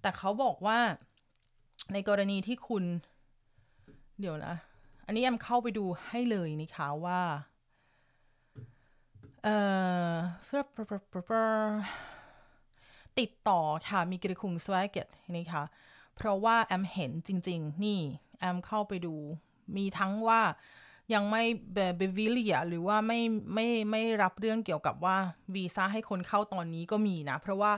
[0.01, 0.79] แต่เขาบอกว่า
[1.93, 2.83] ในกรณีที่คุณ
[4.19, 4.55] เดี๋ยวนะ
[5.05, 7.21] อันนี้แอมเข้าไปดูให้เลยนะคะว่า
[9.43, 9.57] เอ่
[10.11, 10.13] อ
[13.19, 15.63] ติดต่อค่ะมีกระคุงสวายเกตนี่ค่ะ
[16.15, 17.99] เพราะว่าแอมเห็นจริง ๆ นี่
[18.39, 19.15] แอมเข้าไปดู
[19.77, 20.41] มีทั้งว่า
[21.13, 21.43] ยังไม่
[21.73, 23.19] เบวิเลียหรือว่าไม่
[23.53, 25.17] ไม่ไม่รับเรื่องเกี่ยวกับว่า
[25.55, 27.71] วีซ่าให้คนเข้าตอนนี้ก็มีนะ เพราะว่า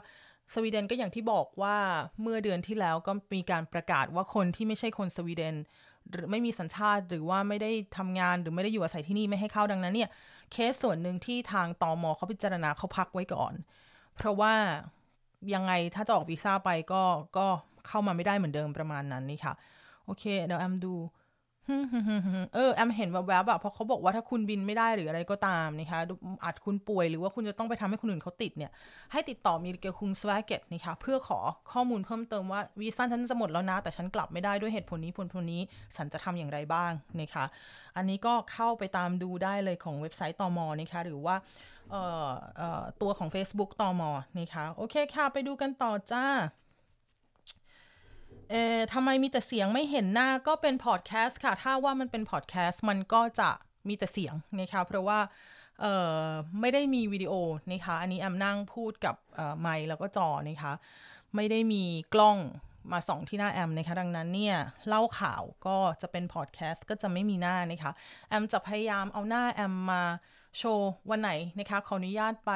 [0.53, 1.75] สวีเดนก็อย่างที่บอกว่า
[2.21, 5.55] เมื่อเดือนที่แล้วก็มีการประกาศว่าคนที่ไม่ใช่คนสวีเดน
[6.11, 10.09] หรือไม่มีสัญชาติหรือว่าไม่ได้ทำงานหรือไม่ได้อยู่อาศัยที่นี่ไม่ให้เข้าดังนั้นเนี่ย
[10.51, 13.53] เคสส่วนหนึ่งที่ทางตอมอเขาพิจารณาเขาพักไว้ก่อน
[14.15, 14.53] เพราะว่า
[15.53, 17.03] ยังไงถ้าจะออกวีซ่าไปก็
[17.37, 17.47] ก็
[17.87, 19.53] เข้ามาไม่ได้เหมือนเดิมประมาณนั้นนี่ค่ะ
[20.05, 20.93] โอเคเดี๋ยวแอมดู
[22.55, 25.99] เออแอมเห็นแวบๆแบบเพราะเขาบอกว่าถ้าคุณบินไม่ได้หรืออะไรก็ตามนะคะ
[26.43, 28.71] อาจคุณป่วยหรือว่าคุณจะต้องไปทำให้คนอื่นเขาติดเนี่ย
[29.11, 31.39] ให้ติดต่อมีเกลคุงสวาเกตนะคะเพื่อขอ
[31.71, 35.61] ข้อมูลเพิ่มเติมว่าวีซ่าฉันจะหมดแล้วนะ แต่ฉันกลับไม่ได้ด้วยเหตุผลนี้ผลผลนี้
[35.95, 36.91] ฉันจะทำอย่างไรบ้าง
[37.21, 37.45] นะคะ
[37.97, 41.35] อันนี้ก็เข้าไปตามดูได้เลยของเว็บไซต์ตอมอนะคะหรือว่า
[43.01, 46.25] ตัวของ Facebook ตอมอนะคะโอเคค่ะไปดูกันต่อจ้า
[48.51, 53.49] เออทำไมมีแต่เสียงไม่เห็นหน้าก็เป็นพอดแคสต์ค่ะ ถ้าว่ามันเป็นพอดแคสต์มันก็จะ
[53.87, 55.19] มีแต่เสียงนะคะเพราะว่า
[55.81, 56.25] เอ่อ
[56.59, 57.33] ไม่ได้มีวิดีโอ
[57.71, 59.15] นะคะอันนี้แอมนั่งพูดกับ
[59.59, 60.73] ไมค์แล้วก็จอนะคะ
[61.35, 61.83] ไม่ได้มี
[62.13, 62.37] กล้อง
[62.91, 67.91] มาส่องที่หน้าแอมนะคะดังนั้นเนี่ยเล่าข่าวก็จะเป็นพอดแคสต์ก็จะไม่มีหน้านะคะ
[68.29, 70.03] แอมจะพยายามเอาหน้าแอมมา
[70.57, 72.51] โชว์วันไหนนะคะขออนุญาตไป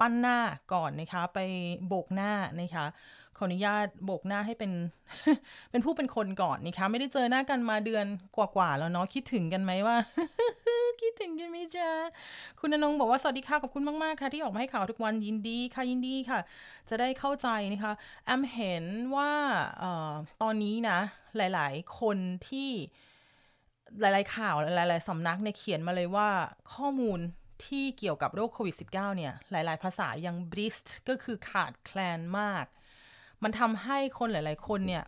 [0.00, 0.38] ปั้นหน้า
[0.72, 1.38] ก่อนนะคะไป
[1.86, 2.86] โบกหน้านะคะ
[3.38, 4.72] ขออนุญาตโบกหน้าให้เป็น
[5.70, 8.06] เป็นผู้เป็นคนก่อนนี่คะไม่ได้เจอหน้ากันมาเดือน
[8.36, 9.96] กว่าๆแล้วเนาะคิดถึงกันไหมว่า
[11.02, 11.90] คิดถึงกันไหมจ๊ะ
[12.60, 16.38] คุณนนงบอกว่าสวัสดีค่ะขอบคุณมากๆค่ะ ที่ออกมาให้ข่าวทุกวันยินดีค่ะยินดีค่ะ
[16.90, 17.92] จะได้เข้าใจนะคะ
[18.24, 18.84] แอมเห็น
[19.16, 19.30] ว่า
[19.82, 20.12] ออ
[20.42, 20.98] ตอนนี้นะ
[21.36, 22.16] หลาย ๆ คน
[22.48, 22.70] ที่
[24.00, 26.28] หลาย ๆ ข่าวหลาย ๆ สำนักเนี่ยเขียนมาเลยว่า
[26.74, 27.20] ข้อมูล
[27.66, 32.64] ที่เกี่ยวกับโรคโควิด -19 เนี่ย หลาย ๆ ภาษายังบริสต์ก็คือขาดแคลนมาก
[33.44, 35.04] มันทำให้คนหลาย ๆ คนเนี่ย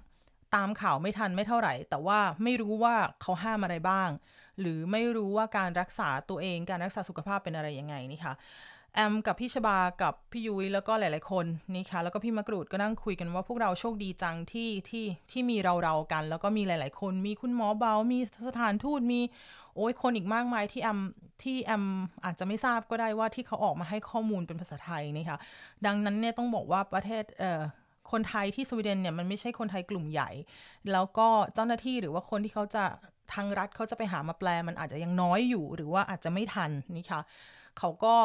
[0.55, 4.09] ตามข่าวไม่ทันไม่เท่าไหร่ แต่ว่าไม่รู้ว่าเขาห้ามอะไรบ้าง
[4.61, 8.35] หรือไม่รู้ว่าการรักษาตัวเองการรักษาสุขภาพเป็นอะไรยังไงนี่ค่ะ
[8.95, 18.19] แอมกับพี่ชบากับพี่ยุ้ยแล้วก็หลาย ๆ คนนี่ค่ะแล้วก็พี่มะกรูดก็นั่งคุยกันว่าพวกเราโชคดีจังที่ที่ที่มีเราเรากัน แล้วก็มีหลาย ๆ คน มีคุณหมอเบา มี
[18.49, 19.21] สถานทูตมี
[19.77, 20.99] โอ้ยคนอีกมากมายที่แอม
[21.43, 21.85] ที่แอม
[22.25, 25.39] อาจจะไม่ทราบก็ได้ว่าที่เขาออกมาให้ข้อมูลเป็นภาษาไทยนี่ค่ะ
[25.87, 27.63] ดังนั้นเนี่ยต้องบอกว่าประเทศเอ่อ
[28.13, 30.31] คนไทยที่สวีเดนเนี่ยมันไม่ใช่คนไทยกลุ่มใหญ่
[30.93, 32.85] แล้วก็เจ้าหน้าที่หรือว่าคนที่เขาจะ
[33.35, 37.23] ทางรัฐเขาจะไปหามาแปลมันอาจจะยังน้อยอยู่หรือว่าอาจจะไม่ทันนี่ค่ะ
[37.79, 38.17] เขาก็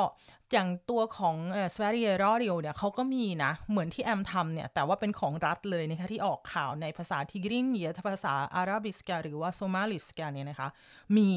[0.51, 10.67] อย่างตัวของเอ่อ Sveriges Radio เนี่ยเขาก็มีนะ เหมือนที่แอมทำเนี่ย แต่ว่าเป็นของรัฐเลยนะคะที่ออกข่าวในภาษา tigrinja ภาษา arabiska หรือว่า somaliska เนี่ยนะคะ
[11.17, 11.29] มี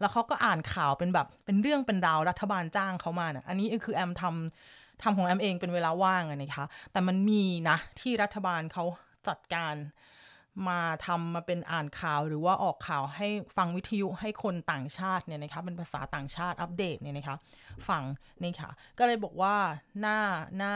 [0.00, 8.84] แล้วเขาก็อ่านข่าวเป็นแบบเป็นเรื่องเป็นราวรัฐบาลจ้างเขามานะอันนี้คือแอมทำ ทำของแอมเองเป็นเวลาว่างนะคะ แต่มันมีนะที่รัฐบาลเขา
[9.28, 9.74] จัดการ
[10.68, 17.36] มาทำมาเป็นอ่านข่าวหรือว่าออกข่าวให้ฟังวิทยุให้คนต่างชาติเนี่ยนะคะเป็นภาษาต่างชาติอัปเดตเนี่ยนะคะ
[17.88, 18.02] ฟัง
[18.42, 19.56] นี่ค่ะ ก็เลยบอกว่า
[20.00, 20.18] หน่า
[20.58, 20.74] หน่า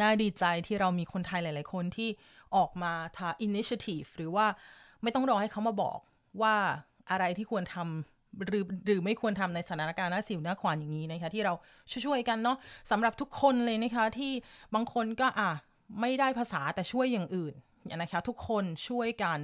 [0.00, 2.08] น่าดีใจที่เรามีคนไทยหลาย ๆ คนที่
[2.56, 4.46] ออกมาทา initiative หรือว่า
[5.02, 5.98] ไม่ต้องรอให้เขามาบอก
[6.42, 6.54] ว่า
[7.10, 8.13] อะไรที่ควรทำ
[8.46, 11.54] หรือหรือไม่ควรทำในสถานการณ์หน้าสิวหน้าขวานอย่างนี้นะคะที่เรา
[12.06, 12.56] ช่วยๆกันเนาะ
[12.90, 14.32] สำหรับทุกคนเลยนะคะที่
[14.74, 15.50] บางคนก็อะ
[16.00, 17.54] ไม่ได้ภาษาแต่ช่วยอย่างอื่น
[18.02, 19.38] นะคะทุกคนช่วยกัน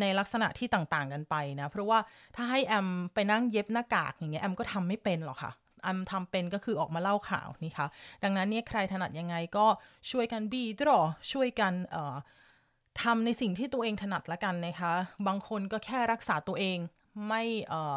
[0.00, 1.98] ในลักษณะที่ต่างๆกันไปนะ เพราะว่า
[2.36, 5.52] ถ้าให้แอมไปนั่งเย็บหน้ากากอย่างเงี้ยแอมก็ทำไม่เป็นหรอกค่ะ
[5.82, 7.86] แอมทำเป็นก็คือออกมาเล่าข่าวนี่ค่ะ
[8.22, 9.66] ดังนั้นเนี่ยใครถนัดยังไงก็
[10.10, 11.00] ช่วยกันบีดรอ
[11.32, 12.16] ช่วยกันเอ่อ
[13.02, 14.92] ทำในสิ่งที่ตัวเองถนัดละกันนะคะ
[15.26, 16.78] บางคนก็แค่รักษาตัวเอง
[17.28, 17.96] ไม่เอ่อ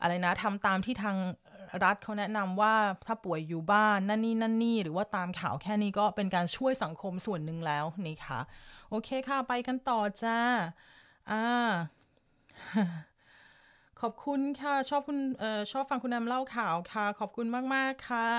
[0.00, 1.16] อะไรนะทำตามที่ทาง
[1.84, 2.74] รัฐเขาแนะนำว่า
[3.06, 8.40] ถ้าป่วยอยู่บ้านนั่นนี่นั่นนี่ หรือว่าตามข่าวแค่นี้ก็เป็นการช่วยสังคมส่วนหนึ่งแล้วนี่ค่ะ
[8.90, 10.38] โอเคค่ะ ไปกันต่อจ้า
[11.30, 11.70] อ่า
[14.00, 18.30] ขอบคุณค่ะชอบคุณเอ่อชอบฟังคุณแอมเล่าข่าวค่ะ ขอบคุณมาก ๆ ค่ะ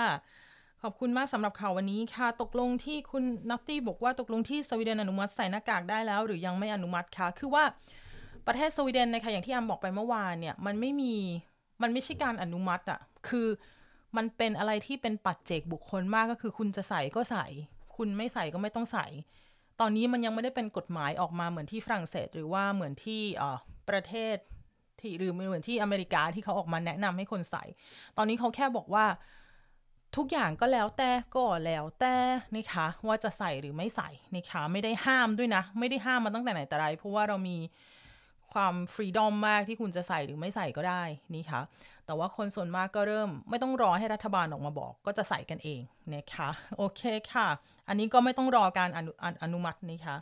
[0.82, 7.64] ขอบคุณมากสำหรับข่าววันนี้ค่ะ ตกลงที่คุณนัตตี้บอกว่าตกลงที่สวีเดนอนุมัติใส่หน้ากากได้แล้ว หรือยังไม่อนุมัติคะคือว่า
[8.48, 11.16] ประเทศสวีเดนนะคะอย่างที่แอมบอกไปเมื่อวานเนี่ย มันไม่มี
[11.82, 13.48] มันไม่ใช่การอนุมัติอะคือ
[14.18, 17.46] มันเป็นอะไรที่เป็นปัจเจกบุคคลมากก็คือ คุณจะใส่ก็ใส่
[17.96, 19.08] คุณไม่ใส่ก็ไม่ต้องใส่
[19.80, 23.22] ตอนนี้มันยังไม่ได้เป็นกฎหมายออกมาเหมือนที่ฝรั่งเศส หรือว่าเหมือนที่
[23.90, 24.36] ประเทศ
[25.00, 27.64] ที่หรือเหมือนที่อเมริกาที่เขาออกมาแนะนำให้คนใส่
[28.18, 29.06] ตอนนี้เขาแค่บอกว่า
[30.16, 32.16] ทุกอย่างก็แล้วแต่ก็แล้วแต่
[32.56, 37.58] นะคะว่าจะใส่หรือไม่ใส่นะคะไม่ได้ห้ามด้วยนะ ไม่ได้ห้ามมาตั้งแต่ไหนแต่ไรเพราะว่าเรามี
[38.54, 41.04] ความฟรีดอมมากที่คุณจะใส่หรือไม่ใส่ก็ได้
[41.36, 41.62] นี่ค่ะ
[42.06, 45.82] แต่ว่าคนส่วนมากก็เริ่มไม่ต้องรอให้รัฐบาลออกมาบอก ก็จะใส่กันเอง
[46.16, 47.02] นะคะโอเค
[47.34, 47.48] ค่ะ
[47.88, 49.12] อันนี้ก็ไม่ต้องรอการอนุ
[49.44, 50.18] อนุมัตินะคะ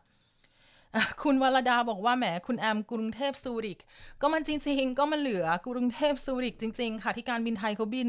[1.24, 3.80] คุณวรดาบอกว่าแหมคุณแอมกรุงเทพซูริก
[4.22, 8.08] ก็มันจริง ๆ ก็มันเหลือกรุงเทพซูริกจริง ๆ ค่ะที่การบินไทยเขาบิน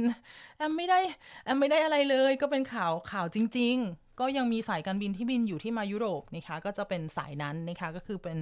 [0.58, 0.98] แอมไม่ได้
[1.44, 8.38] แอมไม่ได้อะไรเลย ก็เป็นข่าวข่าวจริง ๆ ก็ยังมีสายการบินที่บินอยู่ที่มายุโรปนะคะก็จะเป็นสายนั้นนะคะก็คือเป็น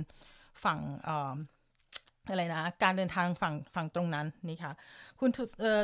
[0.65, 0.79] ฝั่ง
[2.31, 4.73] อะไรนะ การเดินทางฝั่งฝั่งตรงนั้นนี่ค่ะ
[5.21, 5.31] คุณ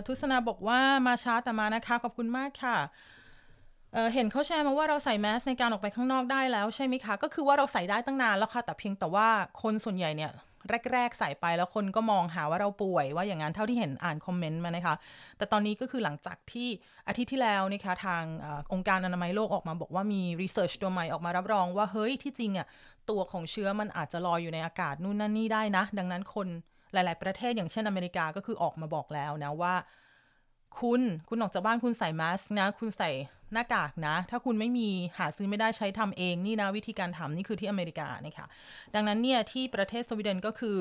[0.07, 2.77] ทุศนาบอกว่ามาช้าแต่มานะคะ ขอบคุณมากค่ะ
[3.93, 9.29] เห็นเขาแชร์มาว่าเราใส่แมสในการออกไปข้างนอกได้แล้วใช่ไหมคะ ก็คือว่าเราใส่ได้ตั้งนานแล้วค่ะ แต่เพียงแต่ว่า
[9.63, 10.33] คนส่วนใหญ่เนี่ย
[10.93, 14.95] แรก ๆ ใส่ไปแล้วคนก็มองหาว่าเราป่วย ว่าอย่างนั้นเท่าที่เห็นอ่านคอมเมนต์มานะคะ
[15.37, 16.69] แต่ตอนนี้ก็คือหลังจากที่
[17.09, 22.67] อาทิตย์ที่แล้วนะคะทางองค์การอนามัยโลกออกมาบอกว่ามี research ตัวใหม่ออกมารับรองว่าเฮ้ยที่จริงอะ
[23.11, 26.49] ตัวของเชื้อมันอาจจะลอยอยู่ในอากาศนู่นนั่นนี่ได้นะ ดังนั้นคน
[26.93, 29.75] หลาย ๆ ประเทศอย่างเช่นอเมริกาก็คือออกมาบอกแล้วนะว่า
[30.81, 33.11] คุณคุณออกจากบ้านคุณใส่มาสก์นะ คุณใส่
[33.53, 34.89] หน้ากากนะ ถ้าคุณไม่มี
[35.19, 38.47] หาซื้อไม่ได้ใช้ทำเองนี่นะวิธีการทำนี่คือที่อเมริกานะคะ
[38.95, 40.77] ดังนั้นเนี่ยที่ประเทศสวีเดนก็คือ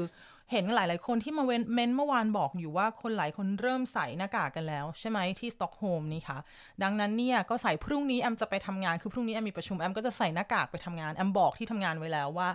[0.51, 6.38] เห็นหลาย ๆ คนที่มาเมนต์เมื่อวานบอกอยู่ว่าคนหลายคนเริ่มใส่หน้ากากกันแล้ว ใช่ไหมที่สต็อกโฮล์มนี่ค่ะ
[6.84, 12.49] ดังนั้นเนี่ยก็ใส่พรุ่งนี้แอมจะไปทำงานคือพรุ่งนี้แอมมีประชุมแอมก็จะใส่หน้ากากไปทำงานแอมบอกที่ทำงานไว้แล้วว่า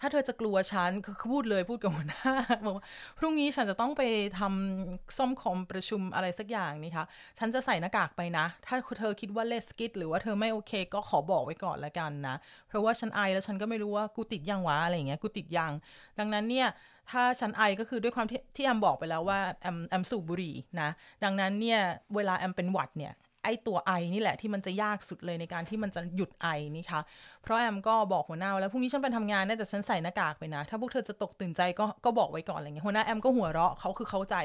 [0.00, 2.32] ถ้าเธอจะกลัวฉันคือพูดเลยพูดกับหัวหน้า
[2.66, 2.84] บอกว่า
[3.18, 4.02] พรุ่งนี้ฉันจะต้องไป
[4.38, 7.06] ทำซ่อมคอมประชุมอะไรสักอย่างนี่ค่ะ
[7.38, 12.36] ฉันจะใส่หน้ากากไปนะ ถ้าเธอคิดว่าเลสกิดหรือว่าเธอไม่โอเค ก็ขอบอกไว้ก่อนละกันนะ
[12.68, 15.72] เพราะว่าฉันไอแล้วฉันก็ไม่รู้ว่ากูติดยังวะอะไรอย่างเงี้ยกูติดยัง
[16.18, 16.68] ดังนั้นเนี่ย
[17.10, 20.88] ถ้าฉันไอก็คือด้วยความที่ที่แอมบอกไปแล้วว่าแอมแอมสูบบุหรี่นะ
[21.24, 21.80] ดังนั้นเนี่ย
[22.14, 23.12] เวลาแอมเป็นหวัดเนี่ย
[23.42, 27.00] ไอตัวไอนี่แหละที่มันจะยากสุดเลยในการที่มันจะหยุดไอนี่ค่ะ
[27.42, 34.36] เพราะแอมก็บอกหัวหน้าแล้วพรุ่งนี้ฉันไปทำงานนะแต่ฉันใส่หน้ากากไปนะ ถ้าพวกเธอจะตกตื่นใจก็ก็บอกไว้ก่อนอะไรเงี้ยหัวหน้าแอมก็หัวเราะเขาคือเข้าใจ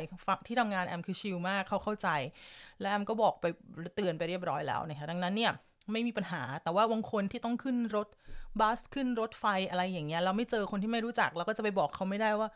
[0.47, 2.09] ที่ทำงานแอมคือชิลมากเขาเข้าใจ
[2.81, 3.45] และแอมก็บอกไป
[3.95, 5.51] เตือนไปเรียบร้อยแล้วนะคะดังนั้นเนี่ย
[5.91, 8.07] ไม่มีปัญหา แต่ว่าบางคนที่ต้องขึ้นรถ
[8.59, 12.49] บัสขึ้นรถไฟอะไรอย่างเงี้ยเราไม่เจอคนที่ไม่รู้จักเราก็จะไปบอกเขาไม่ได้ว่า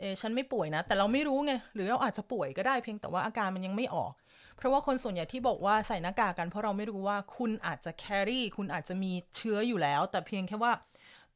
[0.00, 4.12] เออฉันไม่ป่วยนะ แต่เราไม่รู้ไงหรือเราอาจจะป่วยก็ได้เพียงแต่ว่าอาการมันยังไม่ออก
[4.56, 10.72] เพราะว่าคนส่วนใหญ่ที่บอกว่าใส่หน้ากากกันเพราะเราไม่รู้ว่าคุณอาจจะแครี่คุณอาจจะมีเชื้ออยู่แล้ว แต่เพียงแค่ว่า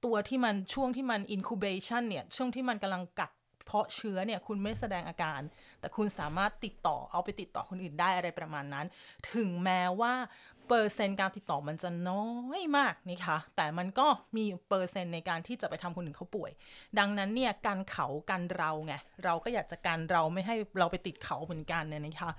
[0.04, 3.32] ตัวที่มันช่วงที่มันอินคูเบชันเนี่ย ช่วงที่มันกำลังกัก
[3.66, 5.40] เพราะเชื้อเนี่ยคุณไม่แสดงอาการ
[5.80, 8.86] แต่คุณสามารถติดต่อเอาไปติดต่อคนอื่นได้อะไรประมาณนั้น
[9.32, 10.12] ถึงแม้ว่า
[10.70, 12.26] เปอร์เซ็นต์การติดต่อมันจะน้อ
[12.58, 14.06] ยมากนี่คะแต่มันก็
[14.36, 16.50] มีเปอร์เซ็นต์ในการที่จะไปทำคนอื่นเขาป่วย
[16.98, 18.94] ดังนั้นเนี่ยการเขากันเราไง
[19.24, 22.30] เราก็อยากจะกันเราไม่ให้เราไปติดเขาเหมือนกันเนี่ยนะคะ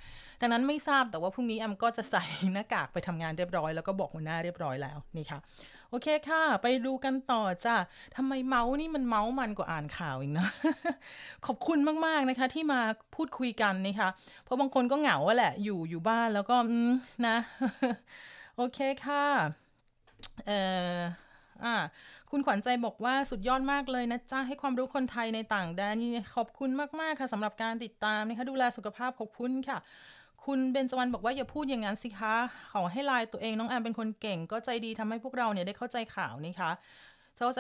[0.42, 2.24] ดังนั้นไม่ทราบแต่ว่าพรุ่งนี้แอมก็จะใส่
[2.54, 5.40] หน้ากากไปทำงานเรียบร้อยแล้วก็บอกหัวหน้าเรียบร้อยแล้วนี่ค่ะ
[5.92, 7.76] โอเคค่ะ ไปดูกันต่อจ้ะ
[8.16, 10.48] ทำไมเมาส์นี่มันเมาส์มันกว่าอ่านข่าวอีกนะ
[11.46, 12.80] ขอบคุณมากๆนะคะ ที่มา
[13.16, 14.10] พูดคุยกันนะคะ
[14.44, 16.56] เพราะบางคนก็เหงาแหละอยู่อยู่บ้านแล้วก็
[17.28, 17.38] นะ
[18.56, 19.26] โอเคค่ะ
[20.46, 20.60] เอ่
[20.98, 21.00] อ
[21.64, 21.76] อ่า
[22.32, 25.96] คุณขวัญใจบอกว่าสุดยอดมากเลยนะจ๊ะให้ความรู้คนไทยในต่างแดน
[26.36, 26.70] ขอบคุณ
[27.02, 29.78] มาก ๆ ค่ะสำหรับการติดตามนะคะดูแลสุขภาพขอบคุณค่ะ
[30.46, 32.36] คุณเบนจวันบอกว่าอย่าพูดอย่างนั้นสิคะ
[32.74, 36.72] ขอให้ลายตัวเองน้องแอมเป็นคนเก่ง ก็ใจดีทำให้พวกเราเนี่ยได้เข้าใจข่าวนี่คะ
[37.38, 37.60] เข้าใจ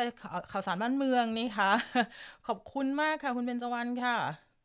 [0.51, 1.71] ข่าวสารบ้านเมืองนี่คะ
[2.47, 4.15] ขอบคุณมากค่ะคุณเบนจวันค่ะ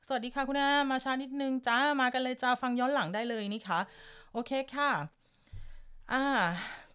[0.07, 3.81] สวัสดีค่ะคุณแอมมาช้านิดนึงจ้ามากันเลยจ้าฟังย้อนหลังได้เลยนี่คะ
[4.33, 4.91] โอเคค่ะ
[6.13, 6.25] อ่า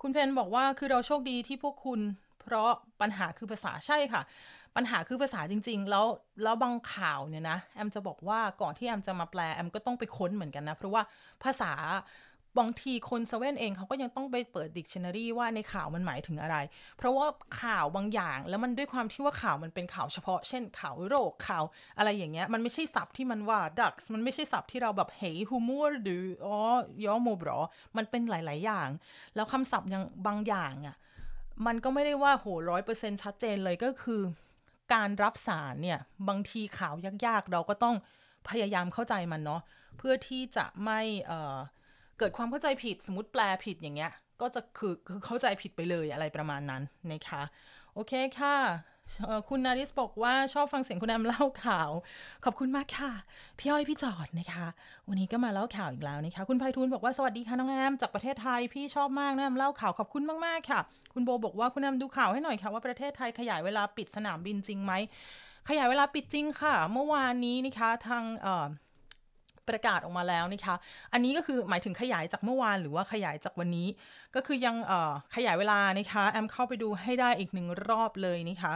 [0.01, 1.99] คุณเพนบอกว่าคือเราโชคดีที่พวกคุณ
[2.41, 4.21] เพราะปัญหาคือภาษาใช่ค่ะ
[4.75, 6.05] ปัญหาคือภาษาจริง ๆ แล้ว
[6.43, 11.01] แล้วบางข่าวเนี่ยนะแอมจะบอกว่าก่อนที่แอมจะมาแปลแอมก็ต้องไปค้นเหมือนกันนะ เพราะว่า
[11.43, 11.71] ภาษา
[12.59, 16.57] บางทีคนสวีเดนเองเขาก็ยังต้องไปเปิดดิกชันนารีว่าในข่าวมันหมายถึงอะไร
[16.97, 17.27] เพราะว่า
[17.61, 21.63] ข่าวบางอย่างแล้วมันด้วยความที่ว่าข่าวมันเป็นข่าวเฉพาะ เช่นข่าวโรคข่าว
[21.97, 26.57] อะไรอย่างเงี้ย มันไม่ใช่ศัพท์ที่มัน vardag มันไม่ใช่ศัพท์ที่เราแบบเฮฮูมัวหรืออ๋อ
[27.05, 27.59] ยอโมบรอ
[27.97, 28.89] มันเป็นหลาย ๆ อย่าง
[29.35, 30.95] แล้วคำศัพท์ยังบางอย่างอะ
[31.65, 34.21] มันก็ไม่ได้ว่าโหร้อยเปอร์เซ็นต์ชัดเจนเลยก็คือ
[34.93, 37.95] การรับสารเนี่ย บางทีข่าวยากๆ เราก็ต้อง
[38.49, 39.61] พยายามเข้าใจมันเนาะ
[39.97, 44.11] เพื่อที่จะไม่เเกิดความเข้าใจผิดสมมติแปลผิดอย่างเงี้ย
[44.41, 46.81] ก็จะคือคือเข้าใจผิดไปเลยอะไรประมาณนั้น
[47.11, 47.43] นะคะ
[47.93, 48.90] โอเคค่ะ
[49.49, 51.89] คุณนาริสบอกว่าชอบฟังเสียงคุณแอมเล่าข่าว
[52.45, 53.11] ขอบคุณมากค่ะ
[53.59, 54.67] พี่อ้อยพี่จอดนะคะ
[55.09, 60.79] วันนี้ก็มาเล่าข่าวอีกแล้วนะคะ คุณไพฑูรย์บอกว่าสวัสดีค่ะน้องแอมจากประเทศไทย พี่ชอบมากนะแอมเล่าข่าวขอบคุณมากๆค่ะ
[61.13, 64.93] คุณโบบอกว่าคุณแอมดูข่าวให้หน่อยค่ะ ว่าประเทศไทยขยายเวลาปิดสนามบินจริงไหม
[65.69, 68.23] ขยายเวลาปิดจริงค่ะ เมื่อวานนี้นะคะทาง
[69.69, 70.75] ประกาศออกมาแล้วนะคะ
[71.13, 73.87] อันนี้ก็คือหมายถึงขยายจากเมื่อวานหรือว่าขยายจากวันนี้
[74.35, 74.75] ก็คือยัง
[75.35, 78.73] ขยายเวลานะคะ แอมเข้าไปดูให้ได้อีกหนึ่งรอบเลยนะคะ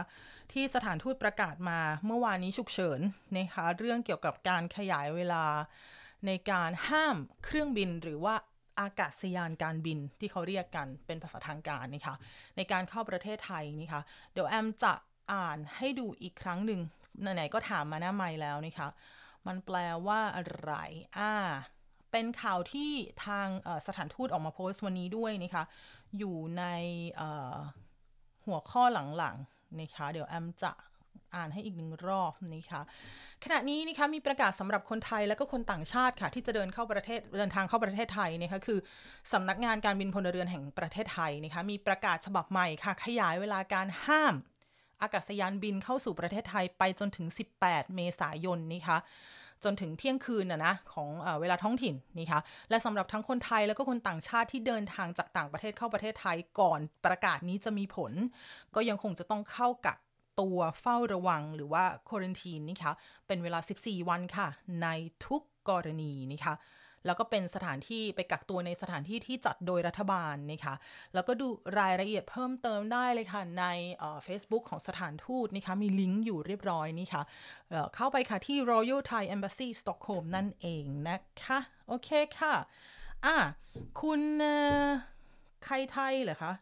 [0.52, 3.00] ที่สถานทูตประกาศมาเมื่อวานนี้ฉุกเฉิน
[3.36, 5.44] นะคะ เรื่องเกี่ยวกับการขยายเวลา
[6.26, 8.34] ในการห้ามเครื่องบินหรือว่า
[8.80, 12.14] อากาศยานการบินที่เขาเรียกกันเป็นภาษาทางการนะคะ
[12.56, 14.00] ในการเข้าประเทศไทยนะคะ
[14.32, 14.92] เดี๋ยวแอมจะ
[15.32, 16.80] อ่านให้ดูอีกครั้งหนึ่ง
[17.20, 18.88] ไหนๆก็ถามมาหน้าไม่แล้วนะคะ
[19.46, 19.76] มันแปล
[20.06, 20.72] ว่าอะไร
[21.18, 21.32] อ่า
[22.12, 22.90] เป็นข่าวที่
[23.26, 23.48] ทาง
[23.86, 25.64] สถานทูตออกมาโพสต์วันนี้ด้วยนะคะ
[26.18, 26.64] อยู่ใน
[28.46, 28.82] หัวข้อ
[29.16, 30.72] หลังๆนะคะ เดี๋ยวแอมจะ
[31.34, 32.80] อ่านให้อีกหนึ่งรอบนะคะ
[33.44, 38.78] ขณะนี้นะคะมีประกาศสำหรับคนไทยและก็คนต่างชาติค่ะ ที่จะเดินเข้าประเทศเดินทางเข้าประเทศไทยนะคะคือ
[39.32, 44.34] สำนักงานการบินพลเรือนแห่งประเทศไทยนะคะมีประกาศฉบับใหม่ค่ะ ขยายเวลาการห้าม
[45.02, 47.26] อากาศยานบินเข้าสู่ประเทศไทยไปจนถึง
[47.60, 48.98] 18 เมษายนนะคะ
[49.64, 51.08] จนถึงเที่ยงคืนนะนะของ
[51.40, 52.40] เวลาท้องถิ่นนี่ค่ะ
[52.70, 58.12] และสำหรับทั้งคนไทยแล้วก็คนต่างชาติที่เดินทางจากต่างประเทศเข้าประเทศไทยก่อนประกาศนี้จะมีผล
[58.74, 59.96] ก็ยังคงจะต้องเข้ากับ
[60.40, 62.92] ตัวเฝ้าระวังหรือว่าโควินทีนนี่ค่ะ
[63.26, 64.48] เป็นเวลา 14 วันค่ะ
[64.82, 64.88] ใน
[65.26, 66.54] ทุกกรณีนี่ค่ะ
[67.06, 70.74] แล้วก็เป็นสถานที่ไปกักตัวในสถานที่ที่จัดโดยรัฐบาลนะคะ
[71.14, 71.46] แล้วก็ดู
[71.78, 73.64] รายละเอียดเพิ่มเติมได้เลยค่ะ ใน
[74.24, 77.22] เฟซบุ๊กของสถานทูตนะคะมีลิงก์อยู่เรียบร้อยนี่ค่ะ
[77.68, 82.54] เข้าไปค่ะที่ Royal Thai Embassy Stockholm นั่นเองนะคะ โอเคค่ะ
[83.26, 83.36] อะ
[84.00, 84.20] คุณ
[85.64, 86.52] ใครไทยเหรอคะ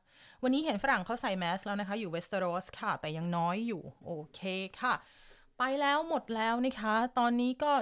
[0.42, 4.40] วันนี้เห็นฝรั่งเขาใส่แมสแล้วนะคะ อยู่เวสเตอรอสค่ะ แต่ยังน้อยอยู่ โอเค
[4.80, 4.95] ค่ะ
[5.59, 7.72] ไปแล้วหมดแล้วนะคะ ตอนนี้ก็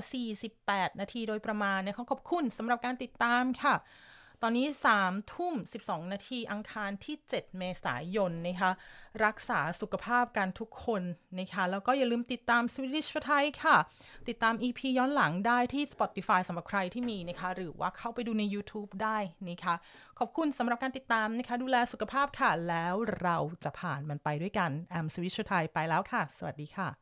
[0.44, 3.74] 48 นาทีโดยประมาณนะคะขอบคุณสำหรับการติดตามค่ะ
[4.44, 4.66] ตอนนี้
[4.98, 5.54] 3 ทุ่ม
[5.84, 8.70] 12 นาทีอังคารที่ 7 เมษายนนะคะ
[9.24, 11.02] รักษาสุขภาพกันทุกคน
[11.38, 13.76] นะคะ แล้วก็อย่าลืมติดตาม Swedish for Thai ค่ะ
[14.28, 19.18] ติดตาม EP ย้อนหลังได้ที่ Spotify สำหรับใครที่มีนะคะ หรือว่าเข้าไปดูใน YouTube ได้
[19.48, 19.74] นะคะ
[20.18, 27.01] ขอบคุณสำหรับการติดตามนะคะ ดูแลสุขภาพค่ะ แล้วเราจะผ่านมันไปด้วยกันแอม Swedish for Thai ไปแล้วค่ะ สวัสดีค่ะ